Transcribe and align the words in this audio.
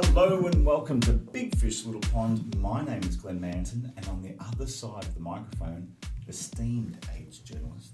Hello 0.00 0.46
and 0.46 0.64
welcome 0.64 1.00
to 1.00 1.12
Big 1.12 1.56
Fish 1.56 1.84
Little 1.84 2.00
Pond. 2.12 2.56
My 2.60 2.84
name 2.84 3.02
is 3.02 3.16
Glenn 3.16 3.40
Manton, 3.40 3.92
and 3.96 4.06
on 4.06 4.22
the 4.22 4.32
other 4.38 4.64
side 4.64 5.02
of 5.02 5.12
the 5.12 5.20
microphone, 5.20 5.92
esteemed 6.28 7.04
AIDS 7.16 7.38
journalist 7.38 7.90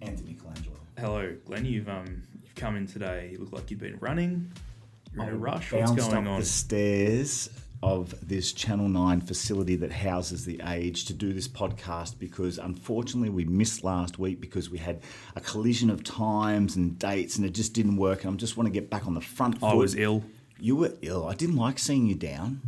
Anthony 0.00 0.32
Colangelo. 0.32 0.78
Hello, 0.98 1.36
Glenn. 1.44 1.66
You've 1.66 1.90
um 1.90 2.22
you've 2.42 2.54
come 2.54 2.76
in 2.76 2.86
today. 2.86 3.28
You 3.32 3.38
look 3.38 3.52
like 3.52 3.70
you've 3.70 3.80
been 3.80 3.98
running. 4.00 4.50
You're 5.12 5.24
in 5.24 5.28
a 5.28 5.36
rush. 5.36 5.72
What's 5.72 5.90
going 5.90 6.26
up 6.26 6.32
on? 6.32 6.40
the 6.40 6.46
stairs 6.46 7.50
of 7.82 8.14
this 8.26 8.54
Channel 8.54 8.88
9 8.88 9.20
facility 9.20 9.76
that 9.76 9.92
houses 9.92 10.46
the 10.46 10.58
age 10.68 11.04
to 11.04 11.12
do 11.12 11.34
this 11.34 11.48
podcast 11.48 12.18
because 12.18 12.56
unfortunately 12.56 13.28
we 13.28 13.44
missed 13.44 13.84
last 13.84 14.18
week 14.18 14.40
because 14.40 14.70
we 14.70 14.78
had 14.78 15.02
a 15.36 15.40
collision 15.40 15.90
of 15.90 16.02
times 16.02 16.76
and 16.76 16.98
dates 16.98 17.36
and 17.36 17.44
it 17.44 17.50
just 17.50 17.74
didn't 17.74 17.96
work. 17.98 18.24
And 18.24 18.32
I 18.32 18.36
just 18.36 18.56
want 18.56 18.68
to 18.68 18.72
get 18.72 18.88
back 18.88 19.06
on 19.06 19.12
the 19.12 19.20
front 19.20 19.58
foot. 19.58 19.66
I 19.66 19.74
was 19.74 19.96
ill. 19.96 20.22
You 20.62 20.76
were 20.76 20.92
ill. 21.02 21.26
I 21.26 21.34
didn't 21.34 21.56
like 21.56 21.80
seeing 21.80 22.06
you 22.06 22.14
down. 22.14 22.60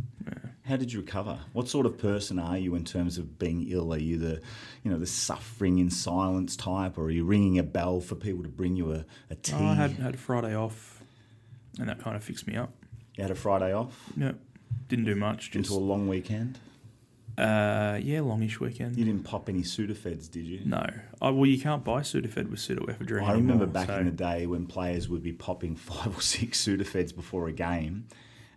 How 0.63 0.75
did 0.75 0.91
you 0.91 0.99
recover? 0.99 1.39
What 1.53 1.69
sort 1.69 1.85
of 1.85 1.97
person 1.97 2.39
are 2.39 2.57
you 2.57 2.75
in 2.75 2.83
terms 2.83 3.17
of 3.17 3.39
being 3.39 3.65
ill? 3.69 3.93
Are 3.93 3.97
you 3.97 4.17
the, 4.17 4.41
you 4.83 4.91
know, 4.91 4.99
the 4.99 5.07
suffering 5.07 5.77
in 5.77 5.89
silence 5.89 6.57
type, 6.57 6.97
or 6.97 7.03
are 7.03 7.09
you 7.09 7.23
ringing 7.23 7.57
a 7.57 7.63
bell 7.63 8.01
for 8.01 8.15
people 8.15 8.43
to 8.43 8.49
bring 8.49 8.75
you 8.75 8.91
a, 8.91 9.05
a 9.29 9.35
tea? 9.35 9.55
Oh, 9.57 9.67
I 9.67 9.75
had 9.75 9.91
had 9.91 10.19
Friday 10.19 10.53
off, 10.53 11.01
and 11.79 11.87
that 11.87 11.99
kind 11.99 12.17
of 12.17 12.23
fixed 12.23 12.47
me 12.47 12.57
up. 12.57 12.73
you 13.15 13.21
had 13.21 13.31
a 13.31 13.35
Friday 13.35 13.73
off 13.73 14.09
Yeah, 14.17 14.33
didn't 14.89 15.05
do 15.05 15.15
much. 15.15 15.51
Just 15.51 15.69
into 15.69 15.79
a 15.79 15.83
long 15.83 16.09
weekend. 16.09 16.59
Uh, 17.37 17.99
yeah, 18.01 18.21
longish 18.21 18.59
weekend. 18.59 18.97
You 18.97 19.05
didn't 19.05 19.23
pop 19.23 19.49
any 19.49 19.61
Sudafeds, 19.61 20.29
did 20.31 20.45
you? 20.45 20.61
No, 20.65 20.85
oh, 21.21 21.33
well, 21.33 21.45
you 21.45 21.59
can't 21.59 21.83
buy 21.83 22.01
Sudafed 22.01 22.49
with 22.49 22.59
Sudafed 22.59 23.01
I 23.21 23.31
remember 23.33 23.53
anymore, 23.53 23.67
back 23.67 23.87
so- 23.87 23.97
in 23.99 24.05
the 24.05 24.11
day 24.11 24.45
when 24.45 24.65
players 24.67 25.09
would 25.09 25.23
be 25.23 25.33
popping 25.33 25.75
five 25.75 26.17
or 26.17 26.21
six 26.21 26.63
Sudafeds 26.65 27.13
before 27.15 27.47
a 27.47 27.51
game, 27.53 28.07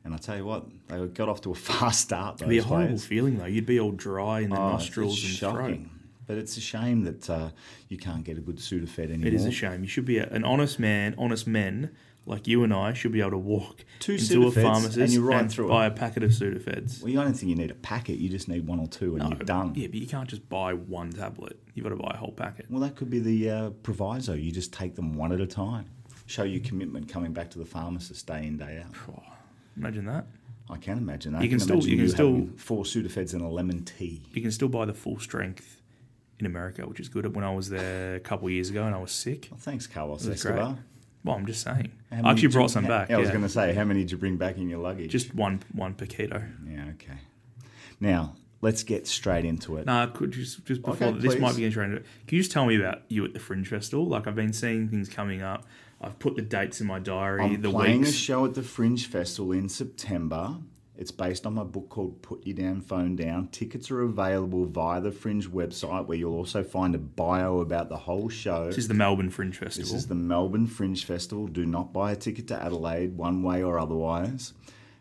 and 0.04 0.14
I 0.14 0.16
tell 0.16 0.36
you 0.36 0.44
what, 0.44 0.66
they 0.86 1.04
got 1.08 1.28
off 1.28 1.40
to 1.42 1.50
a 1.50 1.54
fast 1.68 2.00
start. 2.02 2.36
It'd 2.36 2.48
be 2.48 2.58
a 2.58 2.62
horrible 2.62 2.86
players. 2.88 3.04
feeling 3.04 3.38
though. 3.38 3.46
You'd 3.46 3.66
be 3.66 3.80
all 3.80 3.92
dry 3.92 4.40
in 4.40 4.50
the 4.50 4.56
Oh, 4.56 4.70
nostrils 4.70 5.22
and 5.24 5.36
throat. 5.54 5.78
But 6.26 6.36
it's 6.36 6.58
a 6.58 6.60
shame 6.60 7.04
that 7.04 7.30
uh, 7.30 7.48
you 7.88 7.96
can't 7.96 8.22
get 8.22 8.36
a 8.36 8.42
good 8.42 8.58
Sudafed 8.58 8.98
anymore. 8.98 9.26
It 9.28 9.32
is 9.34 9.46
a 9.46 9.50
shame. 9.50 9.82
You 9.82 9.88
should 9.88 10.04
be 10.04 10.18
a, 10.18 10.28
an 10.28 10.44
honest 10.44 10.78
man, 10.78 11.14
honest 11.16 11.46
men 11.46 11.90
like 12.28 12.46
you 12.46 12.62
and 12.62 12.72
I 12.74 12.92
should 12.92 13.10
be 13.12 13.20
able 13.20 13.30
to 13.32 13.38
walk 13.38 13.84
Two 14.00 14.12
into 14.12 14.46
a 14.46 14.50
pharmacist 14.52 14.96
and 14.98 15.10
you 15.10 15.22
ride 15.24 15.50
through 15.50 15.66
it. 15.66 15.68
buy 15.70 15.86
a 15.86 15.90
packet 15.90 16.22
of 16.22 16.30
Sudafeds. 16.30 17.02
Well, 17.02 17.18
I 17.18 17.24
don't 17.24 17.32
think 17.32 17.48
you 17.50 17.56
need 17.56 17.70
a 17.70 17.74
packet. 17.74 18.18
You 18.18 18.28
just 18.28 18.48
need 18.48 18.66
one 18.66 18.78
or 18.78 18.86
two, 18.86 19.16
and 19.16 19.24
No, 19.24 19.30
you're 19.30 19.38
done. 19.44 19.72
Yeah, 19.74 19.86
but 19.86 19.96
you 19.96 20.06
can't 20.06 20.28
just 20.28 20.48
buy 20.48 20.74
one 20.74 21.10
tablet. 21.10 21.58
You've 21.74 21.84
got 21.84 21.90
to 21.90 21.96
buy 21.96 22.12
a 22.14 22.18
whole 22.18 22.32
packet. 22.32 22.66
Well, 22.70 22.80
that 22.82 22.96
could 22.96 23.08
be 23.10 23.18
the 23.18 23.50
uh, 23.50 23.70
proviso. 23.82 24.34
You 24.34 24.52
just 24.52 24.72
take 24.72 24.94
them 24.94 25.14
one 25.14 25.32
at 25.32 25.40
a 25.40 25.46
time. 25.46 25.86
Show 26.26 26.42
your 26.42 26.60
commitment 26.60 27.08
coming 27.08 27.32
back 27.32 27.50
to 27.52 27.58
the 27.58 27.64
pharmacist 27.64 28.26
day 28.26 28.46
in 28.46 28.58
day 28.58 28.82
out. 28.84 28.94
Oh, 29.10 29.22
imagine 29.76 30.04
that. 30.04 30.26
I 30.70 30.76
can 30.76 30.98
imagine 30.98 31.32
that. 31.32 31.40
You 31.40 31.46
I 31.46 31.48
can 31.48 31.60
still- 31.60 31.86
you 31.86 31.96
can 31.96 32.08
still- 32.10 32.46
four 32.56 32.84
Sudafeds 32.84 33.32
and 33.32 33.40
a 33.40 33.48
lemon 33.48 33.84
tea. 33.86 34.22
You 34.34 34.42
can 34.42 34.50
still 34.52 34.68
buy 34.68 34.84
the 34.84 34.92
full 34.92 35.18
strength 35.18 35.80
in 36.38 36.44
America, 36.44 36.86
which 36.86 37.00
is 37.00 37.08
good. 37.08 37.34
When 37.34 37.42
I 37.44 37.54
was 37.54 37.70
there 37.70 38.16
a 38.16 38.20
couple 38.20 38.48
of 38.48 38.52
years 38.52 38.68
ago 38.68 38.84
and 38.84 38.94
I 38.94 38.98
was 39.00 39.12
sick. 39.12 39.48
Well, 39.50 39.58
thanks, 39.58 39.86
Carlos 39.86 40.26
It 40.26 40.32
Escobar. 40.34 40.74
great. 40.74 40.76
Well, 41.24 41.36
I'm 41.36 41.46
just 41.46 41.62
saying. 41.62 41.90
I 42.10 42.30
actually 42.30 42.48
brought 42.48 42.70
some 42.70 42.86
back. 42.86 43.10
I 43.10 43.16
was 43.16 43.26
yeah. 43.28 43.32
going 43.32 43.42
to 43.44 43.48
say, 43.48 43.74
how 43.74 43.84
many 43.84 44.00
did 44.00 44.12
you 44.12 44.18
bring 44.18 44.36
back 44.36 44.56
in 44.56 44.68
your 44.68 44.78
luggage? 44.78 45.10
Just 45.10 45.34
one 45.34 45.60
one 45.72 45.94
paquito. 45.94 46.48
yeah, 46.66 46.86
okay. 46.94 47.18
Now 48.00 48.36
let's 48.60 48.82
get 48.82 49.06
straight 49.06 49.44
into 49.44 49.76
it. 49.76 49.86
Nah, 49.86 50.06
could 50.06 50.34
you 50.34 50.44
just 50.44 50.64
just 50.64 50.82
before 50.82 51.08
Okay, 51.08 51.18
this 51.18 51.34
please. 51.34 51.40
might 51.40 51.50
be 51.52 51.58
getting 51.58 51.72
straight 51.72 51.84
into 51.86 51.96
it. 51.98 52.06
Can 52.26 52.36
you 52.36 52.42
just 52.42 52.52
tell 52.52 52.66
me 52.66 52.76
about 52.76 53.02
you 53.08 53.24
at 53.24 53.32
the 53.32 53.40
Fringe 53.40 53.66
Festival? 53.68 54.06
Like 54.06 54.26
I've 54.26 54.34
been 54.36 54.52
seeing 54.52 54.88
things 54.88 55.08
coming 55.08 55.42
up. 55.42 55.64
I've 56.00 56.18
put 56.18 56.36
the 56.36 56.42
dates 56.42 56.80
in 56.80 56.86
my 56.86 57.00
diary. 57.00 57.42
I'm 57.42 57.60
the 57.60 57.70
playing 57.70 58.00
weeks. 58.00 58.10
a 58.10 58.14
show 58.14 58.44
at 58.44 58.54
the 58.54 58.62
Fringe 58.62 59.06
Festival 59.06 59.52
in 59.52 59.68
September. 59.68 60.56
It's 60.98 61.12
based 61.12 61.46
on 61.46 61.54
my 61.54 61.62
book 61.62 61.88
called 61.90 62.20
Put 62.22 62.44
Your 62.44 62.56
Damn 62.56 62.80
Phone 62.80 63.14
Down. 63.14 63.46
Tickets 63.52 63.88
are 63.92 64.02
available 64.02 64.64
via 64.64 65.00
the 65.00 65.12
Fringe 65.12 65.48
website, 65.48 66.06
where 66.06 66.18
you'll 66.18 66.34
also 66.34 66.64
find 66.64 66.92
a 66.92 66.98
bio 66.98 67.60
about 67.60 67.88
the 67.88 67.96
whole 67.96 68.28
show. 68.28 68.66
This 68.66 68.78
is 68.78 68.88
the 68.88 68.94
Melbourne 68.94 69.30
Fringe 69.30 69.56
Festival. 69.56 69.92
This 69.92 69.94
is 69.94 70.08
the 70.08 70.16
Melbourne 70.16 70.66
Fringe 70.66 71.04
Festival. 71.04 71.46
Do 71.46 71.64
not 71.64 71.92
buy 71.92 72.10
a 72.10 72.16
ticket 72.16 72.48
to 72.48 72.60
Adelaide, 72.60 73.16
one 73.16 73.44
way 73.44 73.62
or 73.62 73.78
otherwise. 73.78 74.54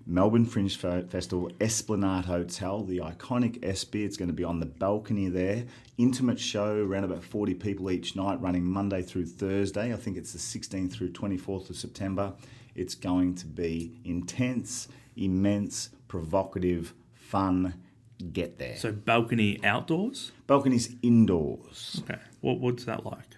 Melbourne 0.06 0.46
Fringe 0.46 0.78
Festival, 0.78 1.52
Esplanade 1.60 2.26
Hotel, 2.26 2.84
the 2.84 3.00
iconic 3.00 3.66
Espy. 3.66 4.06
It's 4.06 4.18
going 4.18 4.30
to 4.30 4.34
be 4.34 4.44
on 4.44 4.60
the 4.60 4.68
balcony 4.68 5.30
there. 5.30 5.66
Intimate 5.98 6.40
show, 6.40 6.78
around 6.78 7.06
about 7.06 7.24
40 7.24 7.56
people 7.56 7.90
each 7.90 8.16
night, 8.16 8.40
running 8.40 8.64
Monday 8.64 9.02
through 9.02 9.26
Thursday. 9.26 9.92
I 9.92 9.98
think 9.98 10.16
it's 10.16 10.32
the 10.32 10.38
16th 10.38 10.92
through 10.92 11.10
24th 11.10 11.72
of 11.72 11.76
September. 11.76 12.34
It's 12.76 12.94
going 12.94 13.34
to 13.36 13.48
be 13.48 14.00
intense, 14.06 14.88
immense, 15.18 15.90
provocative, 16.08 16.94
fun. 17.14 17.82
Get 18.34 18.58
there. 18.58 18.78
so 18.78 18.92
balcony 18.92 19.64
outdoors. 19.64 20.32
Balcony's 20.48 20.96
indoors. 21.04 22.02
Okay. 22.04 22.20
What 22.42 22.60
what's 22.60 22.86
that 22.86 23.06
like? 23.06 23.38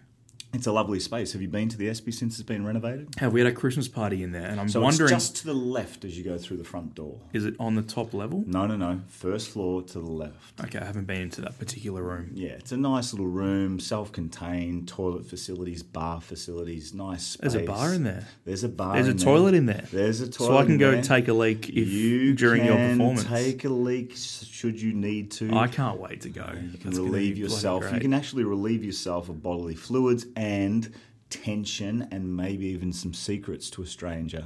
It's 0.51 0.65
a 0.65 0.71
lovely 0.71 0.99
space. 0.99 1.33
Have 1.33 1.41
you 1.43 1.47
been 1.47 1.69
to 1.69 1.77
the 1.77 1.87
Espy 1.89 2.11
since 2.11 2.39
it's 2.39 2.47
been 2.47 2.65
renovated? 2.65 3.13
Have 3.19 3.33
we 3.33 3.39
had 3.39 3.47
a 3.47 3.51
Christmas 3.53 3.87
party 3.87 4.23
in 4.23 4.31
there? 4.31 4.47
And 4.47 4.59
I'm 4.59 4.67
So 4.67 4.81
wondering, 4.81 5.13
it's 5.13 5.27
just 5.27 5.35
to 5.37 5.45
the 5.45 5.53
left 5.53 6.03
as 6.05 6.17
you 6.17 6.23
go 6.23 6.39
through 6.39 6.57
the 6.57 6.63
front 6.63 6.95
door. 6.95 7.19
is 7.33 7.45
it 7.45 7.55
on 7.59 7.75
the 7.75 7.83
top 7.83 8.15
level? 8.15 8.43
No, 8.47 8.65
no, 8.65 8.75
no. 8.75 9.01
First 9.07 9.49
floor 9.51 9.83
to 9.83 9.99
the 9.99 10.09
left. 10.09 10.59
Okay, 10.63 10.79
I 10.79 10.85
haven't 10.85 11.05
been 11.05 11.21
into 11.21 11.41
that 11.41 11.59
particular 11.59 12.01
room. 12.01 12.31
Yeah, 12.33 12.49
it's 12.49 12.71
a 12.71 12.77
nice 12.77 13.13
little 13.13 13.27
room, 13.27 13.79
self-contained, 13.79 14.87
toilet 14.87 15.25
facilities, 15.27 15.83
bar 15.83 16.19
facilities, 16.19 16.95
nice 16.95 17.23
space. 17.23 17.53
There's 17.53 17.63
a 17.63 17.67
bar 17.67 17.93
in 17.93 18.03
there. 18.03 18.27
There's 18.45 18.63
a 18.63 18.69
bar. 18.69 18.95
There's 18.95 19.07
a 19.07 19.11
in 19.11 19.17
toilet 19.17 19.53
in 19.53 19.67
there. 19.67 19.85
There's 19.91 20.21
a 20.21 20.29
toilet. 20.29 20.49
So 20.49 20.57
I 20.57 20.63
can 20.63 20.73
in 20.73 20.77
go 20.79 20.91
there. 20.91 21.03
take 21.03 21.27
a 21.27 21.33
leak 21.33 21.69
if 21.69 21.89
you 21.89 22.33
during 22.33 22.65
your 22.65 22.75
can 22.75 22.97
performance. 22.97 23.25
Take 23.25 23.65
a 23.65 23.69
leak 23.69 24.15
should 24.15 24.81
you 24.81 24.93
need 24.93 25.29
to. 25.31 25.53
I 25.55 25.67
can't 25.67 25.99
wait 25.99 26.21
to 26.21 26.29
go. 26.29 26.47
You 26.59 26.77
can 26.79 26.89
relieve 26.91 27.37
yourself. 27.37 27.85
You 27.93 27.99
can 27.99 28.13
actually 28.13 28.45
relieve 28.45 28.83
yourself 28.83 29.29
of 29.29 29.43
bodily 29.43 29.75
fluids 29.75 30.25
and 30.39 30.93
tension 31.29 32.07
and 32.11 32.35
maybe 32.35 32.67
even 32.67 32.93
some 32.93 33.13
secrets 33.13 33.69
to 33.69 33.83
a 33.83 33.85
stranger 33.85 34.45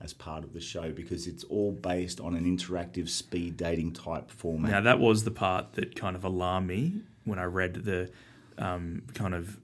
as 0.00 0.12
part 0.12 0.44
of 0.44 0.52
the 0.52 0.60
show 0.60 0.92
because 0.92 1.26
it's 1.26 1.42
all 1.44 1.72
based 1.72 2.20
on 2.20 2.34
an 2.34 2.44
interactive 2.44 3.08
speed 3.08 3.56
dating 3.56 3.92
type 3.92 4.30
format. 4.30 4.70
Now 4.70 4.80
that 4.80 5.00
was 5.00 5.24
the 5.24 5.32
part 5.32 5.72
that 5.72 5.96
kind 5.96 6.14
of 6.14 6.24
alarmed 6.24 6.68
me 6.68 7.00
when 7.24 7.40
I 7.40 7.44
read 7.44 7.74
the 7.74 8.10
um, 8.56 9.02
kind 9.14 9.34
of 9.34 9.58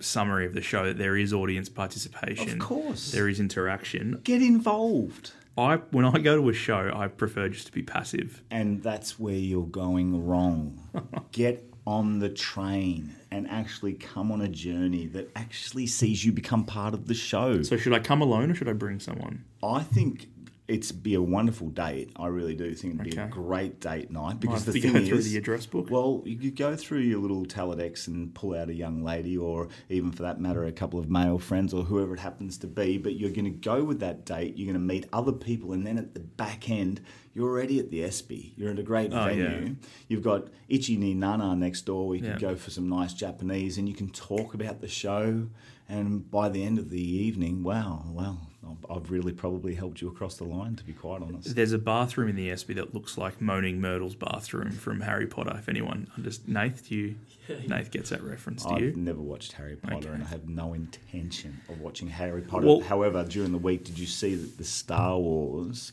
summary 0.00 0.44
of 0.44 0.52
the 0.52 0.60
show 0.60 0.84
that 0.84 0.98
there 0.98 1.16
is 1.16 1.32
audience 1.32 1.70
participation. 1.70 2.52
Of 2.52 2.58
course. 2.58 3.12
there 3.12 3.28
is 3.28 3.40
interaction. 3.40 4.20
Get 4.24 4.42
involved. 4.42 5.32
I 5.56 5.76
when 5.90 6.04
I 6.04 6.18
go 6.18 6.36
to 6.36 6.48
a 6.50 6.54
show, 6.54 6.90
I 6.94 7.08
prefer 7.08 7.48
just 7.48 7.66
to 7.66 7.72
be 7.72 7.82
passive. 7.82 8.42
And 8.50 8.82
that's 8.82 9.18
where 9.18 9.34
you're 9.34 9.66
going 9.66 10.26
wrong. 10.26 10.78
Get 11.32 11.71
on 11.86 12.20
the 12.20 12.28
train 12.28 13.14
and 13.30 13.48
actually 13.48 13.94
come 13.94 14.30
on 14.30 14.40
a 14.40 14.48
journey 14.48 15.06
that 15.06 15.30
actually 15.34 15.86
sees 15.86 16.24
you 16.24 16.32
become 16.32 16.64
part 16.64 16.94
of 16.94 17.08
the 17.08 17.14
show. 17.14 17.62
So 17.62 17.76
should 17.76 17.92
I 17.92 17.98
come 17.98 18.22
alone 18.22 18.50
or 18.50 18.54
should 18.54 18.68
I 18.68 18.72
bring 18.72 19.00
someone? 19.00 19.44
I 19.62 19.82
think 19.82 20.28
it's 20.68 20.92
be 20.92 21.14
a 21.14 21.20
wonderful 21.22 21.68
date. 21.68 22.12
I 22.16 22.28
really 22.28 22.54
do 22.54 22.72
think 22.74 22.94
it'd 22.94 23.14
be 23.14 23.20
a 23.20 23.26
great 23.26 23.80
date 23.80 24.10
night 24.10 24.38
because 24.38 24.64
the 24.64 24.72
thing 24.72 24.92
go 24.92 25.04
through 25.04 25.18
is, 25.18 25.30
the 25.30 25.36
address 25.36 25.66
book. 25.66 25.90
well, 25.90 26.22
you 26.24 26.36
could 26.36 26.56
go 26.56 26.76
through 26.76 27.00
your 27.00 27.18
little 27.18 27.44
Teledex 27.44 28.06
and 28.06 28.32
pull 28.32 28.54
out 28.54 28.68
a 28.68 28.74
young 28.74 29.02
lady, 29.02 29.36
or 29.36 29.68
even 29.88 30.12
for 30.12 30.22
that 30.22 30.40
matter, 30.40 30.64
a 30.64 30.72
couple 30.72 31.00
of 31.00 31.10
male 31.10 31.38
friends 31.38 31.74
or 31.74 31.82
whoever 31.82 32.14
it 32.14 32.20
happens 32.20 32.56
to 32.58 32.66
be. 32.68 32.96
But 32.96 33.16
you're 33.16 33.30
going 33.30 33.44
to 33.44 33.50
go 33.50 33.82
with 33.82 34.00
that 34.00 34.24
date. 34.24 34.56
You're 34.56 34.72
going 34.72 34.80
to 34.80 34.94
meet 34.94 35.06
other 35.12 35.32
people, 35.32 35.72
and 35.72 35.86
then 35.86 35.98
at 35.98 36.14
the 36.14 36.20
back 36.20 36.70
end, 36.70 37.00
you're 37.34 37.48
already 37.48 37.78
at 37.78 37.90
the 37.90 38.02
ESPY. 38.04 38.54
You're 38.56 38.70
at 38.70 38.78
a 38.78 38.82
great 38.82 39.12
Oh, 39.12 39.24
venue. 39.24 39.44
yeah. 39.44 39.68
You've 40.08 40.22
got 40.22 40.48
Ichi 40.68 40.96
ni 40.96 41.14
Nana 41.14 41.54
next 41.56 41.82
door. 41.86 42.08
where 42.08 42.16
You 42.18 42.22
can 42.24 42.38
go 42.38 42.56
for 42.56 42.70
some 42.70 42.88
nice 42.88 43.14
Japanese, 43.14 43.78
and 43.78 43.88
you 43.88 43.94
can 43.94 44.08
talk 44.10 44.54
about 44.54 44.80
the 44.80 44.88
show. 44.88 45.48
And 45.88 46.30
by 46.30 46.48
the 46.48 46.62
end 46.64 46.78
of 46.78 46.90
the 46.90 47.02
evening, 47.02 47.62
wow, 47.62 48.04
well, 48.12 48.48
I've- 48.66 48.86
I've 48.88 49.10
really 49.10 49.32
probably 49.32 49.74
helped 49.74 50.00
you 50.00 50.08
across 50.08 50.36
the 50.36 50.44
line, 50.44 50.76
to 50.76 50.84
be 50.84 50.92
quite 50.92 51.20
honest. 51.20 51.54
There's 51.54 51.72
a 51.72 51.78
bathroom 51.78 52.28
in 52.28 52.36
the 52.36 52.50
Espy 52.50 52.72
that 52.74 52.94
looks 52.94 53.18
like 53.18 53.40
Moaning 53.42 53.80
Myrtle's 53.80 54.14
bathroom 54.14 54.70
from 54.70 55.00
Harry 55.00 55.26
Potter. 55.26 55.54
If 55.58 55.68
anyone, 55.68 56.06
just 56.22 56.48
Nath, 56.48 56.88
do 56.88 56.94
you, 56.94 57.14
Nath 57.66 57.90
gets 57.90 58.10
that 58.10 58.22
reference. 58.22 58.64
Do 58.64 58.70
I've 58.70 58.80
you? 58.80 58.92
never 58.96 59.20
watched 59.20 59.52
Harry 59.52 59.76
Potter, 59.76 59.96
Okay. 59.96 60.14
and 60.14 60.22
I 60.22 60.26
have 60.28 60.48
no 60.48 60.72
intention 60.72 61.60
of 61.68 61.80
watching 61.80 62.08
Harry 62.08 62.42
Potter. 62.42 62.66
Well- 62.66 62.80
However, 62.80 63.24
during 63.28 63.52
the 63.52 63.58
week, 63.58 63.84
did 63.84 63.98
you 63.98 64.06
see 64.06 64.34
that 64.36 64.56
the 64.58 64.64
Star 64.64 65.18
Wars 65.18 65.92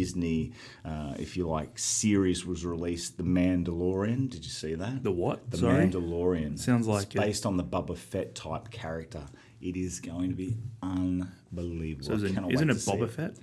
Disney, 0.00 0.52
uh, 0.84 1.14
if 1.18 1.36
you 1.38 1.48
like, 1.48 1.78
series 1.78 2.44
was 2.44 2.64
released? 2.66 3.16
The 3.16 3.22
Mandalorian. 3.22 4.28
Did 4.28 4.44
you 4.44 4.50
see 4.50 4.74
that? 4.74 5.02
The 5.02 5.10
what? 5.10 5.50
The 5.50 5.56
Sorry. 5.58 5.86
Mandalorian. 5.86 6.58
Sounds 6.58 6.86
like 6.86 7.06
it's 7.06 7.14
it. 7.14 7.18
based 7.20 7.46
on 7.46 7.56
the 7.56 7.64
Boba 7.64 7.96
Fett 7.96 8.34
type 8.34 8.70
character. 8.70 9.22
It 9.62 9.74
is 9.76 10.00
going 10.00 10.28
to 10.28 10.34
be 10.36 10.56
unbelievable. 10.82 12.18
So 12.18 12.24
it, 12.26 12.34
cannot 12.34 12.52
isn't 12.52 12.68
it 12.70 12.76
Boba 12.76 13.08
Fett? 13.08 13.36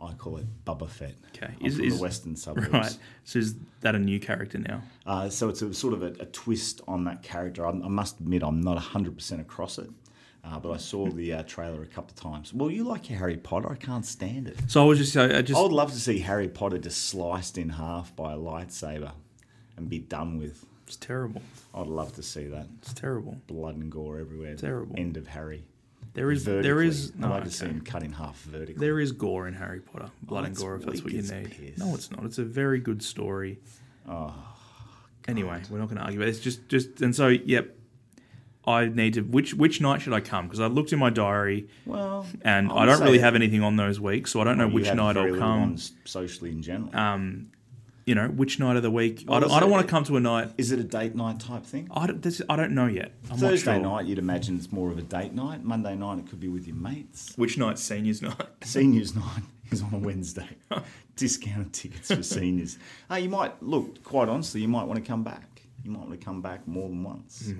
I 0.00 0.12
call 0.12 0.36
it 0.36 0.46
Boba 0.64 0.88
Fett. 0.88 1.14
Okay. 1.34 1.52
I'm 1.60 1.66
Is- 1.66 1.76
from 1.76 1.84
is- 1.86 1.96
the 1.96 2.02
western 2.02 2.36
suburbs. 2.44 2.68
Right. 2.72 2.98
So 3.24 3.38
is 3.40 3.56
that 3.80 3.94
a 3.94 3.98
new 3.98 4.20
character 4.20 4.58
now? 4.58 4.82
Uh, 5.04 5.28
so 5.28 5.48
it's 5.48 5.62
a 5.62 5.74
sort 5.74 5.92
of 5.94 6.02
a, 6.04 6.12
a 6.20 6.26
twist 6.26 6.82
on 6.86 7.04
that 7.04 7.22
character. 7.24 7.66
I, 7.66 7.70
I 7.70 7.88
must 7.88 8.20
admit, 8.20 8.42
I'm 8.44 8.60
not 8.60 8.78
100% 8.78 9.40
across 9.40 9.78
it. 9.78 9.90
Uh, 10.48 10.60
but 10.60 10.70
I 10.70 10.76
saw 10.76 11.08
the 11.10 11.32
uh, 11.32 11.42
trailer 11.42 11.82
a 11.82 11.86
couple 11.86 12.10
of 12.10 12.14
times. 12.32 12.54
Well, 12.54 12.70
you 12.70 12.84
like 12.84 13.06
Harry 13.06 13.36
Potter? 13.36 13.72
I 13.72 13.74
can't 13.74 14.06
stand 14.06 14.46
it. 14.46 14.56
So 14.68 14.80
I 14.82 14.84
was 14.86 14.98
just, 14.98 15.16
I 15.16 15.38
I 15.38 15.42
just, 15.42 15.58
I 15.58 15.62
would 15.62 15.72
love 15.72 15.92
to 15.92 15.98
see 15.98 16.20
Harry 16.20 16.48
Potter 16.48 16.78
just 16.78 17.08
sliced 17.08 17.58
in 17.58 17.70
half 17.70 18.14
by 18.14 18.34
a 18.34 18.36
lightsaber 18.36 19.10
and 19.76 19.88
be 19.88 19.98
done 19.98 20.38
with. 20.38 20.64
it's 20.86 20.94
terrible. 20.96 21.42
I'd 21.74 21.88
love 21.88 22.12
to 22.14 22.22
see 22.22 22.46
that. 22.46 22.68
It's 22.80 22.94
terrible. 22.94 23.36
Blood 23.48 23.74
and 23.76 23.90
gore 23.90 24.20
everywhere. 24.20 24.54
Terrible. 24.54 24.94
End 24.96 25.16
of 25.16 25.26
Harry. 25.26 25.64
There 26.14 26.30
is, 26.30 26.44
there 26.44 26.62
Vertically. 26.62 26.86
is, 26.86 27.10
I'd 27.10 27.20
no, 27.20 27.28
like 27.30 27.44
to 27.44 27.50
see 27.50 27.66
him 27.66 27.80
cut 27.82 28.02
in 28.04 28.12
half 28.12 28.40
vertically. 28.44 28.76
There 28.86 29.00
is 29.00 29.10
gore 29.12 29.48
in 29.48 29.54
Harry 29.54 29.80
Potter, 29.80 30.10
blood 30.22 30.46
and 30.46 30.56
gore, 30.56 30.76
if 30.76 30.86
that's 30.86 31.02
what 31.02 31.12
you 31.12 31.20
need. 31.22 31.74
No, 31.76 31.94
it's 31.94 32.10
not. 32.10 32.24
It's 32.24 32.38
a 32.38 32.44
very 32.44 32.78
good 32.78 33.02
story. 33.02 33.58
Oh, 34.08 34.32
Anyway, 35.28 35.60
we're 35.68 35.78
not 35.78 35.86
going 35.88 35.98
to 35.98 36.04
argue 36.04 36.20
about 36.20 36.28
it. 36.28 36.36
It's 36.36 36.40
just, 36.40 36.68
just, 36.68 37.02
and 37.02 37.14
so, 37.14 37.26
yep. 37.28 37.76
I 38.66 38.86
need 38.86 39.14
to. 39.14 39.20
Which 39.20 39.54
which 39.54 39.80
night 39.80 40.02
should 40.02 40.12
I 40.12 40.20
come? 40.20 40.46
Because 40.46 40.60
I 40.60 40.66
looked 40.66 40.92
in 40.92 40.98
my 40.98 41.10
diary 41.10 41.68
well, 41.84 42.26
and 42.42 42.70
I 42.72 42.78
I 42.78 42.86
don't 42.86 43.00
really 43.00 43.20
have 43.20 43.34
anything 43.34 43.62
on 43.62 43.76
those 43.76 44.00
weeks, 44.00 44.32
so 44.32 44.40
I 44.40 44.44
don't 44.44 44.58
know 44.58 44.66
you 44.68 44.74
which 44.74 44.92
night 44.92 45.16
I'll 45.16 45.36
come. 45.36 45.76
socially 46.04 46.50
in 46.50 46.62
general. 46.62 46.94
Um, 46.96 47.52
you 48.06 48.14
know, 48.14 48.28
which 48.28 48.60
night 48.60 48.76
of 48.76 48.82
the 48.84 48.90
week? 48.90 49.24
I 49.28 49.40
don't, 49.40 49.50
I 49.50 49.58
don't 49.58 49.68
it- 49.68 49.72
want 49.72 49.86
to 49.86 49.90
come 49.90 50.04
to 50.04 50.16
a 50.16 50.20
night. 50.20 50.52
is 50.58 50.70
it 50.70 50.78
a 50.78 50.84
date 50.84 51.16
night 51.16 51.40
type 51.40 51.64
thing? 51.64 51.88
I 51.90 52.06
don't, 52.06 52.22
this, 52.22 52.40
I 52.48 52.54
don't 52.54 52.70
know 52.72 52.86
yet. 52.86 53.10
I'm 53.30 53.36
Thursday 53.36 53.74
sure. 53.74 53.82
night, 53.82 54.06
you'd 54.06 54.18
imagine 54.18 54.56
it's 54.56 54.70
more 54.70 54.92
of 54.92 54.98
a 54.98 55.02
date 55.02 55.32
night. 55.32 55.64
Monday 55.64 55.96
night, 55.96 56.20
it 56.20 56.28
could 56.28 56.38
be 56.38 56.46
with 56.46 56.68
your 56.68 56.76
mates. 56.76 57.32
Which 57.36 57.58
night's 57.58 57.82
seniors 57.82 58.22
night? 58.22 58.40
Seniors 58.62 59.16
night 59.16 59.42
is 59.72 59.82
on 59.82 59.92
a 59.92 59.98
Wednesday. 59.98 60.48
Discounted 61.16 61.72
tickets 61.72 62.12
for 62.14 62.22
seniors. 62.22 62.78
Hey, 63.08 63.20
you 63.22 63.28
might 63.28 63.60
look. 63.60 64.02
Quite 64.04 64.28
honestly, 64.28 64.60
you 64.60 64.68
might 64.68 64.84
want 64.84 65.02
to 65.02 65.08
come 65.08 65.24
back. 65.24 65.62
You 65.82 65.90
might 65.90 66.06
want 66.06 66.12
to 66.12 66.24
come 66.24 66.40
back 66.42 66.66
more 66.68 66.88
than 66.88 67.02
once. 67.02 67.52